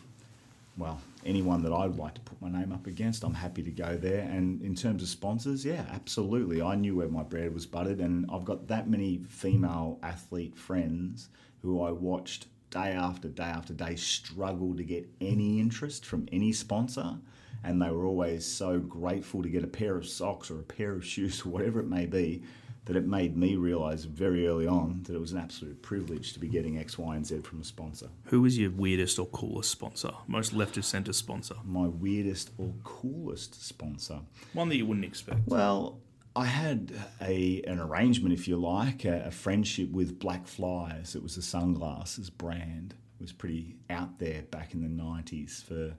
well, 0.76 1.00
anyone 1.24 1.62
that 1.62 1.72
I'd 1.72 1.96
like 1.96 2.14
to 2.14 2.20
put 2.20 2.42
my 2.42 2.50
name 2.50 2.72
up 2.72 2.86
against. 2.86 3.22
I'm 3.22 3.34
happy 3.34 3.62
to 3.62 3.70
go 3.70 3.96
there. 3.96 4.22
And 4.22 4.60
in 4.62 4.74
terms 4.74 5.02
of 5.02 5.08
sponsors, 5.08 5.64
yeah, 5.64 5.84
absolutely. 5.92 6.60
I 6.60 6.74
knew 6.74 6.96
where 6.96 7.08
my 7.08 7.22
bread 7.22 7.54
was 7.54 7.64
buttered, 7.64 8.00
and 8.00 8.28
I've 8.30 8.44
got 8.44 8.66
that 8.68 8.88
many 8.88 9.20
female 9.28 9.98
athlete 10.02 10.56
friends 10.56 11.28
who 11.62 11.80
I 11.80 11.92
watched 11.92 12.46
day 12.70 12.90
after 12.90 13.28
day 13.28 13.44
after 13.44 13.72
day 13.72 13.94
struggle 13.94 14.74
to 14.74 14.82
get 14.82 15.08
any 15.20 15.60
interest 15.60 16.04
from 16.04 16.28
any 16.32 16.52
sponsor 16.52 17.16
and 17.64 17.80
they 17.80 17.90
were 17.90 18.06
always 18.06 18.44
so 18.44 18.78
grateful 18.80 19.42
to 19.42 19.48
get 19.48 19.64
a 19.64 19.68
pair 19.68 19.96
of 19.96 20.06
socks 20.06 20.50
or 20.50 20.58
a 20.58 20.64
pair 20.64 20.92
of 20.92 21.04
shoes 21.12 21.44
or 21.44 21.50
whatever 21.50 21.80
it 21.80 21.88
may 21.88 22.06
be 22.06 22.42
that 22.86 22.96
it 22.96 23.06
made 23.06 23.36
me 23.36 23.56
realize 23.56 24.04
very 24.04 24.46
early 24.46 24.66
on 24.66 25.02
that 25.04 25.14
it 25.14 25.20
was 25.20 25.32
an 25.32 25.38
absolute 25.38 25.82
privilege 25.82 26.32
to 26.32 26.38
be 26.38 26.48
getting 26.48 26.78
X, 26.78 26.96
Y, 26.96 27.16
and 27.16 27.26
Z 27.26 27.40
from 27.40 27.60
a 27.60 27.64
sponsor. 27.64 28.08
Who 28.26 28.42
was 28.42 28.56
your 28.58 28.70
weirdest 28.70 29.18
or 29.18 29.26
coolest 29.26 29.70
sponsor? 29.70 30.12
Most 30.26 30.52
left 30.52 30.76
of 30.76 30.84
centre 30.84 31.12
sponsor? 31.12 31.56
My 31.64 31.88
weirdest 31.88 32.50
or 32.58 32.72
coolest 32.84 33.66
sponsor. 33.66 34.20
One 34.52 34.68
that 34.68 34.76
you 34.76 34.86
wouldn't 34.86 35.04
expect. 35.04 35.40
Well, 35.46 35.98
I 36.36 36.44
had 36.44 36.92
a 37.20 37.62
an 37.66 37.80
arrangement, 37.80 38.34
if 38.34 38.46
you 38.46 38.56
like, 38.56 39.04
a, 39.04 39.24
a 39.26 39.30
friendship 39.30 39.90
with 39.90 40.18
Black 40.18 40.46
Flys. 40.46 41.16
It 41.16 41.22
was 41.22 41.36
a 41.36 41.42
sunglasses 41.42 42.30
brand. 42.30 42.94
It 43.18 43.22
was 43.22 43.32
pretty 43.32 43.76
out 43.90 44.18
there 44.18 44.42
back 44.42 44.74
in 44.74 44.82
the 44.82 45.02
'90s 45.02 45.64
for 45.64 45.96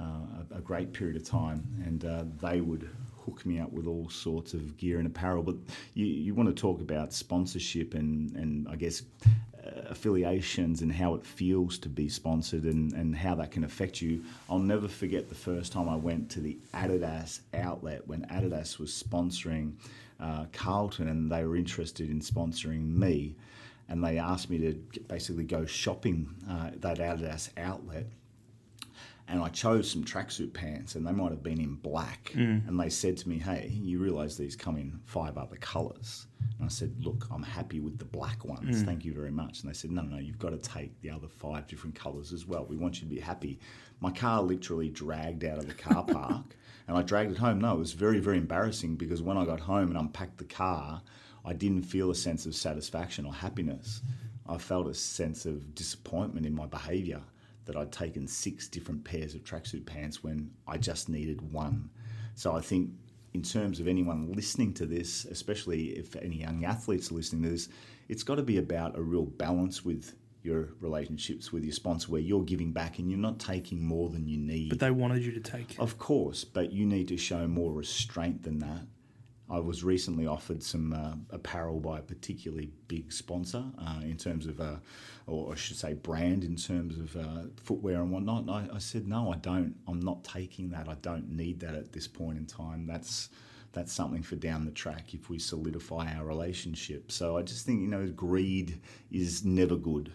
uh, 0.00 0.04
a, 0.52 0.58
a 0.58 0.60
great 0.60 0.92
period 0.94 1.16
of 1.16 1.24
time, 1.24 1.66
and 1.84 2.04
uh, 2.04 2.24
they 2.40 2.60
would 2.60 2.88
hook 3.24 3.44
me 3.44 3.58
up 3.58 3.72
with 3.72 3.86
all 3.86 4.08
sorts 4.08 4.54
of 4.54 4.76
gear 4.76 4.98
and 4.98 5.06
apparel. 5.06 5.42
But 5.42 5.56
you, 5.94 6.06
you 6.06 6.34
want 6.34 6.48
to 6.48 6.60
talk 6.60 6.80
about 6.80 7.12
sponsorship 7.12 7.94
and, 7.94 8.34
and 8.36 8.68
I 8.68 8.76
guess 8.76 9.02
uh, 9.26 9.82
affiliations 9.90 10.82
and 10.82 10.92
how 10.92 11.14
it 11.14 11.24
feels 11.24 11.78
to 11.78 11.88
be 11.88 12.08
sponsored 12.08 12.64
and, 12.64 12.92
and 12.92 13.14
how 13.14 13.34
that 13.36 13.50
can 13.50 13.64
affect 13.64 14.00
you. 14.00 14.24
I'll 14.48 14.58
never 14.58 14.88
forget 14.88 15.28
the 15.28 15.34
first 15.34 15.72
time 15.72 15.88
I 15.88 15.96
went 15.96 16.30
to 16.30 16.40
the 16.40 16.58
Adidas 16.74 17.40
outlet 17.54 18.06
when 18.06 18.22
Adidas 18.26 18.78
was 18.78 18.90
sponsoring 18.90 19.74
uh, 20.18 20.46
Carlton 20.52 21.08
and 21.08 21.30
they 21.30 21.44
were 21.44 21.56
interested 21.56 22.10
in 22.10 22.20
sponsoring 22.20 22.94
me. 22.94 23.34
And 23.88 24.04
they 24.04 24.18
asked 24.18 24.48
me 24.50 24.58
to 24.58 25.00
basically 25.08 25.44
go 25.44 25.66
shopping 25.66 26.28
uh, 26.48 26.70
that 26.76 26.98
Adidas 26.98 27.50
outlet 27.56 28.06
and 29.30 29.40
I 29.40 29.48
chose 29.48 29.88
some 29.88 30.04
tracksuit 30.04 30.52
pants, 30.52 30.96
and 30.96 31.06
they 31.06 31.12
might 31.12 31.30
have 31.30 31.42
been 31.42 31.60
in 31.60 31.76
black. 31.76 32.32
Mm. 32.34 32.66
And 32.66 32.80
they 32.80 32.88
said 32.90 33.16
to 33.18 33.28
me, 33.28 33.38
"Hey, 33.38 33.68
you 33.72 34.00
realise 34.00 34.36
these 34.36 34.56
come 34.56 34.76
in 34.76 34.98
five 35.04 35.38
other 35.38 35.56
colours?" 35.56 36.26
And 36.58 36.64
I 36.64 36.68
said, 36.68 36.92
"Look, 36.98 37.28
I'm 37.30 37.44
happy 37.44 37.78
with 37.78 37.98
the 37.98 38.04
black 38.04 38.44
ones. 38.44 38.82
Mm. 38.82 38.86
Thank 38.86 39.04
you 39.04 39.14
very 39.14 39.30
much." 39.30 39.60
And 39.60 39.70
they 39.70 39.74
said, 39.74 39.92
"No, 39.92 40.02
no, 40.02 40.16
no, 40.16 40.18
you've 40.18 40.40
got 40.40 40.50
to 40.50 40.58
take 40.58 41.00
the 41.00 41.10
other 41.10 41.28
five 41.28 41.68
different 41.68 41.94
colours 41.94 42.32
as 42.32 42.44
well. 42.44 42.66
We 42.66 42.76
want 42.76 42.96
you 43.00 43.08
to 43.08 43.14
be 43.14 43.20
happy." 43.20 43.60
My 44.00 44.10
car 44.10 44.42
literally 44.42 44.88
dragged 44.88 45.44
out 45.44 45.58
of 45.58 45.68
the 45.68 45.74
car 45.74 46.04
park, 46.08 46.56
and 46.88 46.98
I 46.98 47.02
dragged 47.02 47.30
it 47.30 47.38
home. 47.38 47.60
No, 47.60 47.76
it 47.76 47.78
was 47.78 47.92
very, 47.92 48.18
very 48.18 48.38
embarrassing 48.38 48.96
because 48.96 49.22
when 49.22 49.36
I 49.36 49.44
got 49.44 49.60
home 49.60 49.90
and 49.90 49.96
unpacked 49.96 50.38
the 50.38 50.44
car, 50.44 51.02
I 51.44 51.52
didn't 51.52 51.82
feel 51.82 52.10
a 52.10 52.16
sense 52.16 52.46
of 52.46 52.56
satisfaction 52.56 53.26
or 53.26 53.32
happiness. 53.32 54.02
I 54.48 54.58
felt 54.58 54.88
a 54.88 54.94
sense 54.94 55.46
of 55.46 55.76
disappointment 55.76 56.46
in 56.46 56.54
my 56.54 56.66
behaviour 56.66 57.22
that 57.66 57.76
I'd 57.76 57.92
taken 57.92 58.26
six 58.26 58.68
different 58.68 59.04
pairs 59.04 59.34
of 59.34 59.44
tracksuit 59.44 59.86
pants 59.86 60.22
when 60.22 60.50
I 60.66 60.78
just 60.78 61.08
needed 61.08 61.52
one. 61.52 61.90
So 62.34 62.54
I 62.56 62.60
think, 62.60 62.90
in 63.34 63.42
terms 63.42 63.80
of 63.80 63.86
anyone 63.86 64.32
listening 64.32 64.74
to 64.74 64.86
this, 64.86 65.24
especially 65.26 65.90
if 65.90 66.16
any 66.16 66.36
young 66.40 66.64
athletes 66.64 67.10
are 67.10 67.14
listening 67.14 67.42
to 67.44 67.50
this, 67.50 67.68
it's 68.08 68.22
got 68.22 68.36
to 68.36 68.42
be 68.42 68.58
about 68.58 68.98
a 68.98 69.02
real 69.02 69.26
balance 69.26 69.84
with 69.84 70.14
your 70.42 70.70
relationships 70.80 71.52
with 71.52 71.64
your 71.64 71.72
sponsor 71.72 72.10
where 72.10 72.20
you're 72.20 72.42
giving 72.42 72.72
back 72.72 72.98
and 72.98 73.10
you're 73.10 73.20
not 73.20 73.38
taking 73.38 73.84
more 73.84 74.08
than 74.08 74.26
you 74.26 74.38
need. 74.38 74.70
But 74.70 74.80
they 74.80 74.90
wanted 74.90 75.22
you 75.22 75.32
to 75.32 75.40
take. 75.40 75.76
Of 75.78 75.98
course, 75.98 76.44
but 76.44 76.72
you 76.72 76.86
need 76.86 77.08
to 77.08 77.16
show 77.16 77.46
more 77.46 77.72
restraint 77.72 78.42
than 78.42 78.58
that. 78.60 78.86
I 79.50 79.58
was 79.58 79.82
recently 79.82 80.26
offered 80.26 80.62
some 80.62 80.92
uh, 80.92 81.14
apparel 81.34 81.80
by 81.80 81.98
a 81.98 82.02
particularly 82.02 82.70
big 82.86 83.12
sponsor 83.12 83.64
uh, 83.78 84.00
in 84.02 84.16
terms 84.16 84.46
of, 84.46 84.60
uh, 84.60 84.76
or 85.26 85.52
I 85.52 85.56
should 85.56 85.76
say, 85.76 85.94
brand 85.94 86.44
in 86.44 86.54
terms 86.54 86.96
of 86.98 87.16
uh, 87.16 87.48
footwear 87.56 87.96
and 87.96 88.12
whatnot. 88.12 88.42
And 88.42 88.50
I, 88.50 88.68
I 88.76 88.78
said, 88.78 89.08
no, 89.08 89.32
I 89.32 89.36
don't. 89.38 89.74
I'm 89.88 90.00
not 90.00 90.22
taking 90.22 90.70
that. 90.70 90.88
I 90.88 90.94
don't 91.02 91.30
need 91.30 91.60
that 91.60 91.74
at 91.74 91.92
this 91.92 92.06
point 92.06 92.38
in 92.38 92.46
time. 92.46 92.86
That's 92.86 93.28
that's 93.72 93.92
something 93.92 94.22
for 94.22 94.36
down 94.36 94.64
the 94.64 94.72
track 94.72 95.14
if 95.14 95.28
we 95.30 95.38
solidify 95.38 96.12
our 96.14 96.24
relationship. 96.24 97.10
So 97.12 97.36
I 97.36 97.42
just 97.42 97.66
think 97.66 97.80
you 97.80 97.88
know, 97.88 98.06
greed 98.08 98.80
is 99.10 99.44
never 99.44 99.76
good. 99.76 100.12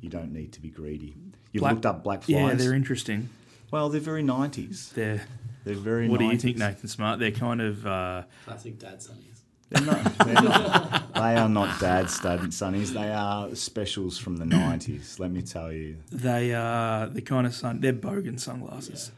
You 0.00 0.08
don't 0.08 0.32
need 0.32 0.52
to 0.54 0.60
be 0.60 0.70
greedy. 0.70 1.16
You've 1.52 1.60
Black- 1.60 1.74
looked 1.74 1.86
up 1.86 2.02
Black 2.02 2.22
Flys. 2.22 2.36
Yeah, 2.36 2.54
they're 2.54 2.74
interesting. 2.74 3.28
well, 3.70 3.90
they're 3.90 4.00
very 4.00 4.22
nineties. 4.22 4.90
They're. 4.94 5.22
They're 5.64 5.74
very. 5.74 6.08
What 6.08 6.18
do 6.20 6.26
you 6.26 6.38
think, 6.38 6.56
Nathan 6.58 6.88
Smart? 6.88 7.18
They're 7.18 7.30
kind 7.30 7.60
of. 7.60 7.86
Uh, 7.86 8.22
Classic 8.44 8.78
dad 8.78 8.98
sunnies. 9.00 9.26
They're 9.70 9.86
not, 9.86 10.18
they're 10.18 10.34
not, 10.34 11.14
they 11.14 11.36
are 11.36 11.48
not 11.48 11.78
dad 11.80 12.10
stud 12.10 12.40
sunnies. 12.52 12.92
They 12.92 13.12
are 13.12 13.54
specials 13.54 14.18
from 14.18 14.36
the 14.38 14.44
nineties. 14.44 15.20
Let 15.20 15.30
me 15.30 15.42
tell 15.42 15.70
you. 15.72 15.98
they 16.10 16.52
are 16.54 17.06
the 17.06 17.22
kind 17.22 17.46
of 17.46 17.54
sun. 17.54 17.80
They're 17.80 17.92
bogan 17.92 18.40
sunglasses. 18.40 19.12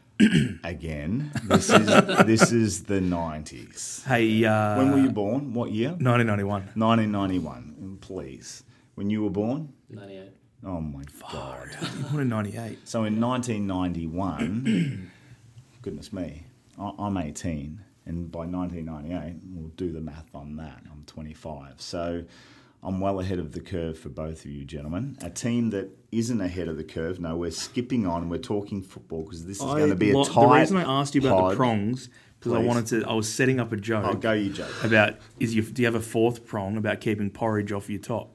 Again, 0.63 1.31
this 1.45 1.71
is 1.71 1.87
this 2.27 2.51
is 2.51 2.83
the 2.83 3.01
nineties. 3.01 4.03
Hey, 4.05 4.45
uh, 4.45 4.77
When 4.77 4.91
were 4.91 4.99
you 4.99 5.09
born? 5.09 5.53
What 5.55 5.71
year? 5.71 5.89
1991. 5.89 6.69
Nineteen 6.75 7.11
ninety 7.11 7.39
one. 7.39 7.97
Please. 7.99 8.63
When 8.93 9.09
you 9.09 9.23
were 9.23 9.31
born? 9.31 9.73
98. 9.89 10.29
Oh 10.65 10.79
my 10.81 11.03
god. 11.31 11.69
What 12.11 12.21
in 12.21 12.29
98? 12.29 12.87
So 12.87 13.05
in 13.05 13.19
1991, 13.19 15.11
goodness 15.83 16.11
me, 16.11 16.45
I- 16.79 16.93
I'm 16.97 17.17
18, 17.17 17.81
and 18.07 18.31
by 18.31 18.45
1998, 18.47 19.35
we'll 19.53 19.69
do 19.69 19.91
the 19.91 20.01
math 20.01 20.33
on 20.33 20.55
that. 20.55 20.81
I'm 20.91 21.03
25, 21.05 21.79
so 21.79 22.23
I'm 22.81 22.99
well 22.99 23.19
ahead 23.19 23.39
of 23.39 23.51
the 23.51 23.59
curve 23.61 23.97
for 23.99 24.09
both 24.09 24.43
of 24.45 24.51
you 24.51 24.65
gentlemen. 24.65 25.17
A 25.21 25.29
team 25.29 25.69
that 25.69 25.89
isn't 26.11 26.41
ahead 26.41 26.67
of 26.67 26.77
the 26.77 26.83
curve. 26.83 27.19
No, 27.19 27.35
we're 27.37 27.51
skipping 27.51 28.05
on. 28.07 28.29
We're 28.29 28.39
talking 28.39 28.81
football 28.81 29.23
because 29.23 29.45
this 29.45 29.57
is 29.59 29.63
going 29.65 29.89
to 29.89 29.95
be 29.95 30.11
a 30.11 30.17
Lo- 30.17 30.23
tight. 30.25 30.33
The 30.41 30.47
reason 30.59 30.77
I 30.77 30.99
asked 31.01 31.15
you 31.15 31.21
about 31.21 31.39
pod. 31.39 31.51
the 31.51 31.55
prongs 31.55 32.09
because 32.39 32.53
I 32.53 32.57
wanted 32.57 32.87
to. 32.87 33.07
I 33.07 33.13
was 33.13 33.31
setting 33.31 33.59
up 33.59 33.71
a 33.71 33.77
joke. 33.77 34.03
I'll 34.03 34.15
go 34.15 34.33
you, 34.33 34.51
Joe. 34.51 34.67
About 34.83 35.15
is 35.39 35.55
you 35.55 35.61
do 35.61 35.81
you 35.81 35.85
have 35.85 35.95
a 35.95 36.01
fourth 36.01 36.45
prong 36.45 36.75
about 36.75 36.99
keeping 36.99 37.29
porridge 37.29 37.71
off 37.71 37.89
your 37.89 37.99
top? 38.01 38.32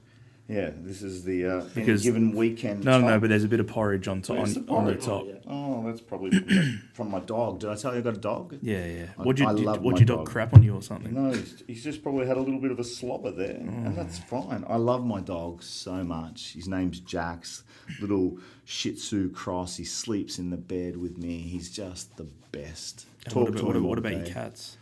Yeah, 0.51 0.71
this 0.75 1.03
is 1.03 1.25
the 1.25 1.45
uh, 1.45 1.65
Because- 1.75 2.03
given 2.03 2.33
weekend. 2.35 2.83
No, 2.83 2.99
no, 3.01 3.09
top. 3.11 3.21
but 3.21 3.29
there's 3.29 3.45
a 3.45 3.49
bit 3.49 3.61
of 3.61 3.67
porridge 3.67 4.09
on 4.09 4.23
top 4.23 4.39
on, 4.39 4.53
the 4.55 4.65
on 4.69 4.85
the 4.87 4.95
top. 4.95 5.27
Yeah. 5.27 5.35
Oh, 5.47 5.85
that's 5.87 6.01
probably 6.01 6.31
from, 6.41 6.83
from 6.95 7.11
my 7.11 7.21
dog. 7.21 7.61
Did 7.61 7.69
I 7.69 7.75
tell 7.75 7.93
you 7.93 7.99
I 7.99 8.03
got 8.03 8.15
a 8.17 8.21
dog? 8.21 8.57
Yeah, 8.63 8.87
yeah. 8.87 9.07
I- 9.19 9.23
What 9.25 9.39
you 9.39 9.47
I 9.47 9.53
did, 9.55 9.67
what 9.67 9.83
my 9.83 9.91
your 9.99 10.07
dog, 10.07 10.19
dog. 10.21 10.27
crap 10.31 10.55
on 10.55 10.63
you 10.63 10.75
or 10.75 10.81
something? 10.81 11.13
No, 11.13 11.33
he's, 11.33 11.63
he's 11.67 11.85
just 11.85 12.03
probably 12.03 12.27
had 12.27 12.39
a 12.39 12.41
little 12.41 12.61
bit 12.61 12.71
of 12.71 12.79
a 12.81 12.85
slobber 12.85 13.31
there, 13.31 13.57
and 13.57 13.89
Oh. 13.89 13.93
that's 13.93 14.19
fine. 14.21 14.65
I 14.67 14.77
love 14.77 15.05
my 15.05 15.21
dog 15.21 15.63
so 15.63 16.03
much. 16.03 16.55
His 16.55 16.67
name's 16.67 17.01
Jax, 17.01 17.63
little 18.01 18.39
Shih 18.65 18.93
Tzu 18.95 19.31
cross. 19.33 19.77
He 19.77 19.85
sleeps 19.85 20.39
in 20.39 20.49
the 20.49 20.57
bed 20.57 20.97
with 20.97 21.19
me. 21.19 21.41
He's 21.41 21.71
just 21.71 22.17
the 22.17 22.27
best. 22.53 23.05
Talk 23.27 23.35
what 23.37 23.49
about, 23.51 23.59
to 23.59 23.65
what 23.67 23.77
him 23.77 23.83
about, 23.83 23.89
what 23.91 23.99
about 23.99 24.13
your 24.13 24.25
cats? 24.35 24.79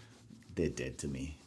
They're 0.55 0.69
dead 0.69 0.97
to 0.99 1.09
me. 1.09 1.39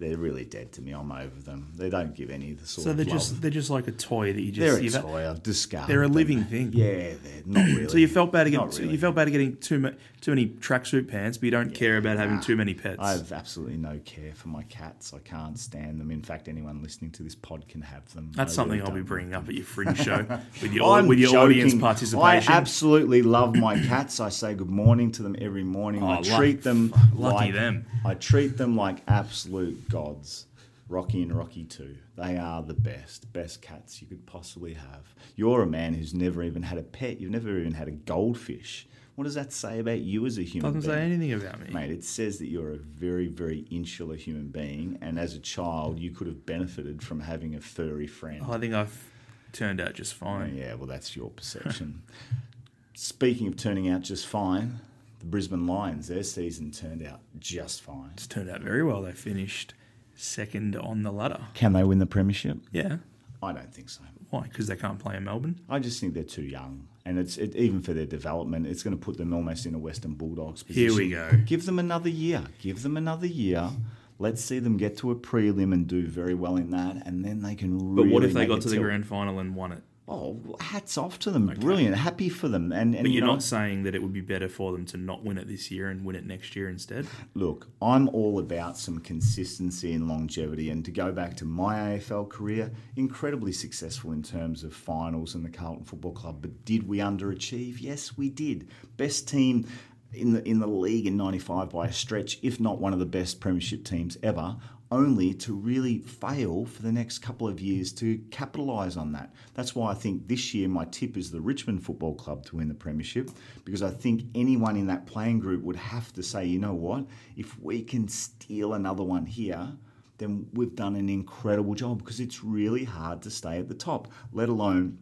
They're 0.00 0.16
really 0.16 0.46
dead 0.46 0.72
to 0.72 0.82
me. 0.82 0.92
I'm 0.92 1.12
over 1.12 1.40
them. 1.42 1.70
They 1.76 1.90
don't 1.90 2.14
give 2.14 2.30
any 2.30 2.52
of 2.52 2.60
the 2.60 2.66
sort 2.66 2.84
So 2.84 2.90
of 2.92 2.96
they're 2.96 3.04
love. 3.04 3.18
just 3.18 3.42
they're 3.42 3.50
just 3.50 3.68
like 3.68 3.86
a 3.86 3.92
toy 3.92 4.32
that 4.32 4.40
you 4.40 4.50
just 4.50 4.60
they're 4.66 4.78
a 4.80 4.82
you've 4.82 4.94
toy. 4.94 5.28
I've 5.28 5.42
discarded. 5.42 5.88
They're 5.90 6.02
a 6.02 6.06
them. 6.06 6.14
living 6.14 6.44
thing. 6.44 6.70
Yeah, 6.72 6.86
they're 7.22 7.42
not 7.44 7.66
really. 7.66 7.88
So 7.88 7.98
you 7.98 8.08
felt 8.08 8.32
bad 8.32 8.50
Not 8.50 8.70
getting 8.70 8.80
really. 8.84 8.92
you 8.94 8.98
felt 8.98 9.14
bad 9.14 9.30
getting 9.30 9.56
too 9.58 9.78
ma- 9.78 9.90
too 10.22 10.30
many 10.32 10.46
tracksuit 10.46 11.06
pants, 11.08 11.36
but 11.38 11.44
you 11.44 11.50
don't 11.50 11.74
care 11.74 11.98
about 11.98 12.16
having 12.16 12.36
Nah. 12.36 12.40
too 12.42 12.56
many 12.56 12.72
pets. 12.74 12.96
I 12.98 13.12
have 13.12 13.30
absolutely 13.32 13.76
no 13.76 14.00
care 14.06 14.32
for 14.34 14.48
my 14.48 14.62
cats. 14.64 15.12
I 15.14 15.18
can't 15.18 15.58
stand 15.58 16.00
them. 16.00 16.10
In 16.10 16.22
fact, 16.22 16.48
anyone 16.48 16.82
listening 16.82 17.10
to 17.12 17.22
this 17.22 17.34
pod 17.34 17.68
can 17.68 17.82
have 17.82 18.10
them. 18.14 18.32
That's 18.34 18.52
I 18.54 18.56
something 18.56 18.78
really 18.78 18.90
I'll 18.90 18.94
be 18.96 19.02
bringing 19.02 19.34
up 19.34 19.48
at 19.48 19.54
your 19.54 19.64
fringe 19.64 19.98
show 19.98 20.24
with 20.62 20.72
your 20.72 20.92
I'm 20.96 21.08
with 21.08 21.18
your 21.18 21.36
audience 21.36 21.74
participation. 21.74 22.24
I 22.24 22.36
absolutely 22.56 23.20
love 23.20 23.54
my 23.54 23.78
cats. 23.78 24.18
I 24.18 24.30
say 24.30 24.54
good 24.54 24.70
morning 24.70 25.12
to 25.12 25.22
them 25.22 25.36
every 25.38 25.64
morning. 25.64 26.02
Oh, 26.02 26.08
I 26.08 26.22
treat 26.22 26.62
them 26.62 26.94
lucky 27.14 27.34
like 27.46 27.52
them. 27.54 27.84
I 28.04 28.14
treat 28.14 28.56
them 28.56 28.76
like 28.76 29.02
absolute 29.08 29.88
gods. 29.90 30.46
Rocky 30.88 31.22
and 31.22 31.32
Rocky 31.32 31.64
too. 31.64 31.96
They 32.16 32.36
are 32.36 32.62
the 32.62 32.74
best, 32.74 33.32
best 33.32 33.62
cats 33.62 34.00
you 34.02 34.08
could 34.08 34.26
possibly 34.26 34.74
have. 34.74 35.14
You're 35.36 35.62
a 35.62 35.66
man 35.66 35.94
who's 35.94 36.14
never 36.14 36.42
even 36.42 36.62
had 36.64 36.78
a 36.78 36.82
pet. 36.82 37.20
You've 37.20 37.30
never 37.30 37.58
even 37.58 37.74
had 37.74 37.86
a 37.86 37.92
goldfish. 37.92 38.88
What 39.14 39.24
does 39.24 39.34
that 39.34 39.52
say 39.52 39.78
about 39.78 40.00
you 40.00 40.26
as 40.26 40.38
a 40.38 40.42
human 40.42 40.72
doesn't 40.74 40.90
being? 40.90 40.98
say 41.00 41.04
anything 41.04 41.32
about 41.34 41.60
me. 41.60 41.72
Mate, 41.72 41.90
it 41.92 42.02
says 42.04 42.38
that 42.38 42.48
you're 42.48 42.72
a 42.72 42.76
very, 42.78 43.26
very 43.28 43.66
insular 43.70 44.16
human 44.16 44.48
being, 44.48 44.98
and 45.00 45.18
as 45.18 45.34
a 45.34 45.38
child, 45.40 46.00
you 46.00 46.10
could 46.10 46.26
have 46.26 46.44
benefited 46.46 47.02
from 47.02 47.20
having 47.20 47.54
a 47.54 47.60
furry 47.60 48.06
friend. 48.08 48.42
I 48.48 48.58
think 48.58 48.72
I've 48.74 49.10
turned 49.52 49.80
out 49.80 49.94
just 49.94 50.14
Oh, 50.14 50.24
fine. 50.26 50.56
yeah, 50.56 50.74
well, 50.74 50.86
that's 50.86 51.14
your 51.14 51.30
perception. 51.30 52.02
Speaking 52.94 53.46
of 53.46 53.56
turning 53.56 53.88
out 53.88 54.02
just 54.02 54.26
fine, 54.26 54.80
the 55.20 55.26
Brisbane 55.26 55.66
Lions, 55.66 56.08
their 56.08 56.22
season 56.22 56.70
turned 56.70 57.04
out 57.06 57.20
just 57.38 57.82
fine. 57.82 58.10
It's 58.14 58.26
turned 58.26 58.50
out 58.50 58.60
very 58.62 58.82
well. 58.82 59.02
They 59.02 59.12
finished 59.12 59.74
second 60.20 60.76
on 60.76 61.02
the 61.02 61.12
ladder. 61.12 61.40
Can 61.54 61.72
they 61.72 61.84
win 61.84 61.98
the 61.98 62.06
Premiership? 62.06 62.58
Yeah. 62.72 62.98
I 63.42 63.52
don't 63.52 63.72
think 63.72 63.88
so. 63.88 64.02
Why? 64.30 64.42
Because 64.42 64.66
they 64.66 64.76
can't 64.76 64.98
play 64.98 65.16
in 65.16 65.24
Melbourne. 65.24 65.60
I 65.68 65.78
just 65.78 66.00
think 66.00 66.14
they're 66.14 66.22
too 66.22 66.42
young, 66.42 66.86
and 67.04 67.18
it's 67.18 67.36
it, 67.36 67.56
even 67.56 67.82
for 67.82 67.92
their 67.92 68.06
development, 68.06 68.66
it's 68.66 68.82
going 68.82 68.96
to 68.96 69.02
put 69.02 69.16
them 69.16 69.32
almost 69.32 69.66
in 69.66 69.74
a 69.74 69.78
Western 69.78 70.14
Bulldogs 70.14 70.62
position. 70.62 70.90
Here 70.90 70.96
we 70.96 71.10
go. 71.10 71.30
Give 71.46 71.64
them 71.66 71.78
another 71.78 72.10
year. 72.10 72.44
Give 72.60 72.82
them 72.82 72.96
another 72.96 73.26
year. 73.26 73.70
Let's 74.18 74.44
see 74.44 74.58
them 74.58 74.76
get 74.76 74.98
to 74.98 75.10
a 75.10 75.16
prelim 75.16 75.72
and 75.72 75.86
do 75.86 76.06
very 76.06 76.34
well 76.34 76.56
in 76.56 76.70
that, 76.70 77.06
and 77.06 77.24
then 77.24 77.40
they 77.40 77.54
can. 77.54 77.96
But 77.96 78.08
what 78.08 78.22
if 78.22 78.34
they 78.34 78.46
got 78.46 78.60
to 78.60 78.68
the 78.68 78.78
grand 78.78 79.06
final 79.06 79.38
and 79.38 79.56
won 79.56 79.72
it? 79.72 79.82
Oh, 80.12 80.56
hats 80.58 80.98
off 80.98 81.20
to 81.20 81.30
them! 81.30 81.46
Brilliant, 81.60 81.94
happy 81.96 82.28
for 82.28 82.48
them. 82.48 82.72
And, 82.72 82.96
and 82.96 83.04
But 83.04 83.10
you 83.10 83.18
you're 83.18 83.26
know, 83.26 83.34
not 83.34 83.44
saying 83.44 83.84
that 83.84 83.94
it 83.94 84.02
would 84.02 84.12
be 84.12 84.20
better 84.20 84.48
for 84.48 84.72
them 84.72 84.84
to 84.86 84.96
not 84.96 85.24
win 85.24 85.38
it 85.38 85.46
this 85.46 85.70
year 85.70 85.88
and 85.88 86.04
win 86.04 86.16
it 86.16 86.26
next 86.26 86.56
year 86.56 86.68
instead? 86.68 87.06
Look, 87.34 87.68
I'm 87.80 88.08
all 88.08 88.40
about 88.40 88.76
some 88.76 88.98
consistency 88.98 89.92
and 89.92 90.08
longevity. 90.08 90.70
And 90.70 90.84
to 90.84 90.90
go 90.90 91.12
back 91.12 91.36
to 91.36 91.44
my 91.44 91.76
AFL 91.76 92.28
career, 92.28 92.72
incredibly 92.96 93.52
successful 93.52 94.10
in 94.10 94.24
terms 94.24 94.64
of 94.64 94.74
finals 94.74 95.36
and 95.36 95.44
the 95.44 95.48
Carlton 95.48 95.84
Football 95.84 96.12
Club. 96.12 96.38
But 96.42 96.64
did 96.64 96.88
we 96.88 96.98
underachieve? 96.98 97.76
Yes, 97.80 98.18
we 98.18 98.30
did. 98.30 98.66
Best 98.96 99.28
team 99.28 99.64
in 100.12 100.32
the 100.32 100.42
in 100.46 100.58
the 100.58 100.66
league 100.66 101.06
in 101.06 101.16
'95 101.16 101.70
by 101.70 101.86
a 101.86 101.92
stretch, 101.92 102.38
if 102.42 102.58
not 102.58 102.80
one 102.80 102.92
of 102.92 102.98
the 102.98 103.06
best 103.06 103.38
premiership 103.38 103.84
teams 103.84 104.18
ever. 104.24 104.56
Only 104.90 105.32
to 105.32 105.54
really 105.54 105.98
fail 105.98 106.64
for 106.64 106.82
the 106.82 106.90
next 106.90 107.20
couple 107.20 107.46
of 107.46 107.60
years 107.60 107.92
to 107.92 108.18
capitalise 108.30 108.96
on 108.96 109.12
that. 109.12 109.32
That's 109.54 109.74
why 109.74 109.92
I 109.92 109.94
think 109.94 110.26
this 110.26 110.52
year 110.52 110.68
my 110.68 110.84
tip 110.86 111.16
is 111.16 111.30
the 111.30 111.40
Richmond 111.40 111.84
Football 111.84 112.14
Club 112.14 112.44
to 112.46 112.56
win 112.56 112.68
the 112.68 112.74
Premiership 112.74 113.30
because 113.64 113.82
I 113.82 113.90
think 113.90 114.24
anyone 114.34 114.76
in 114.76 114.86
that 114.88 115.06
playing 115.06 115.38
group 115.38 115.62
would 115.62 115.76
have 115.76 116.12
to 116.14 116.22
say, 116.22 116.44
you 116.44 116.58
know 116.58 116.74
what, 116.74 117.06
if 117.36 117.58
we 117.60 117.82
can 117.82 118.08
steal 118.08 118.74
another 118.74 119.04
one 119.04 119.26
here, 119.26 119.72
then 120.18 120.46
we've 120.52 120.74
done 120.74 120.96
an 120.96 121.08
incredible 121.08 121.74
job 121.74 121.98
because 121.98 122.20
it's 122.20 122.42
really 122.42 122.84
hard 122.84 123.22
to 123.22 123.30
stay 123.30 123.58
at 123.58 123.68
the 123.68 123.74
top, 123.74 124.08
let 124.32 124.48
alone 124.48 124.98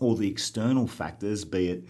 all 0.00 0.14
the 0.14 0.28
external 0.28 0.86
factors, 0.86 1.44
be 1.44 1.68
it 1.68 1.84